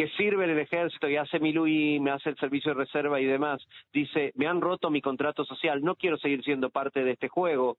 que 0.00 0.08
sirve 0.16 0.44
en 0.44 0.50
el 0.52 0.58
ejército 0.60 1.10
y 1.10 1.18
hace 1.18 1.36
y 1.36 2.00
me 2.00 2.10
hace 2.10 2.30
el 2.30 2.36
servicio 2.36 2.72
de 2.72 2.84
reserva 2.84 3.20
y 3.20 3.26
demás, 3.26 3.60
dice, 3.92 4.32
me 4.34 4.46
han 4.46 4.62
roto 4.62 4.88
mi 4.88 5.02
contrato 5.02 5.44
social, 5.44 5.82
no 5.82 5.94
quiero 5.94 6.16
seguir 6.16 6.42
siendo 6.42 6.70
parte 6.70 7.04
de 7.04 7.10
este 7.10 7.28
juego, 7.28 7.76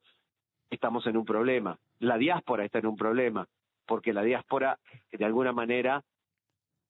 estamos 0.69 1.07
en 1.07 1.17
un 1.17 1.25
problema. 1.25 1.79
La 1.97 2.19
diáspora 2.19 2.63
está 2.63 2.77
en 2.77 2.85
un 2.85 2.95
problema, 2.95 3.47
porque 3.87 4.13
la 4.13 4.21
diáspora, 4.21 4.77
de 5.11 5.25
alguna 5.25 5.51
manera, 5.51 6.03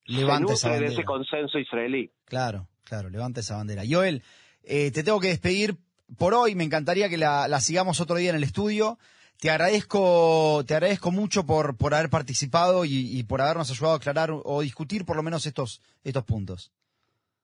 levanta 0.04 0.54
se 0.54 0.68
nutre 0.68 0.86
de 0.86 0.92
ese 0.92 1.04
consenso 1.04 1.58
israelí. 1.58 2.10
Claro, 2.26 2.68
claro, 2.84 3.08
levanta 3.08 3.40
esa 3.40 3.56
bandera. 3.56 3.84
Joel, 3.88 4.22
eh, 4.64 4.90
te 4.90 5.02
tengo 5.02 5.18
que 5.18 5.28
despedir 5.28 5.76
por 6.18 6.34
hoy, 6.34 6.54
me 6.54 6.64
encantaría 6.64 7.08
que 7.08 7.16
la, 7.16 7.48
la 7.48 7.60
sigamos 7.62 8.02
otro 8.02 8.16
día 8.16 8.28
en 8.28 8.36
el 8.36 8.44
estudio. 8.44 8.98
Te 9.42 9.50
agradezco, 9.50 10.62
te 10.68 10.74
agradezco 10.74 11.10
mucho 11.10 11.44
por, 11.44 11.76
por 11.76 11.94
haber 11.94 12.08
participado 12.10 12.84
y, 12.84 13.24
por 13.24 13.40
habernos 13.40 13.72
ayudado 13.72 13.94
a 13.94 13.96
aclarar 13.96 14.30
o 14.30 14.60
discutir 14.60 15.04
por 15.04 15.16
lo 15.16 15.24
menos 15.24 15.46
estos, 15.46 15.82
estos 16.04 16.22
puntos. 16.22 16.70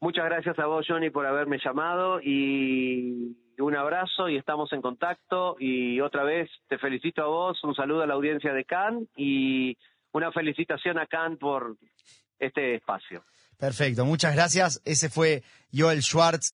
Muchas 0.00 0.26
gracias 0.26 0.56
a 0.60 0.66
vos, 0.66 0.86
Johnny, 0.88 1.10
por 1.10 1.26
haberme 1.26 1.58
llamado 1.58 2.20
y 2.22 3.36
un 3.58 3.76
abrazo 3.76 4.28
y 4.28 4.36
estamos 4.36 4.72
en 4.72 4.80
contacto. 4.80 5.56
Y 5.58 6.00
otra 6.00 6.22
vez 6.22 6.48
te 6.68 6.78
felicito 6.78 7.20
a 7.24 7.26
vos, 7.26 7.64
un 7.64 7.74
saludo 7.74 8.02
a 8.02 8.06
la 8.06 8.14
audiencia 8.14 8.52
de 8.52 8.64
Cannes 8.64 9.08
y 9.16 9.76
una 10.12 10.30
felicitación 10.30 11.00
a 11.00 11.06
Cannes 11.06 11.40
por 11.40 11.78
este 12.38 12.76
espacio. 12.76 13.24
Perfecto, 13.58 14.04
muchas 14.04 14.36
gracias. 14.36 14.80
Ese 14.84 15.08
fue 15.08 15.42
Joel 15.76 16.00
Schwartz. 16.02 16.46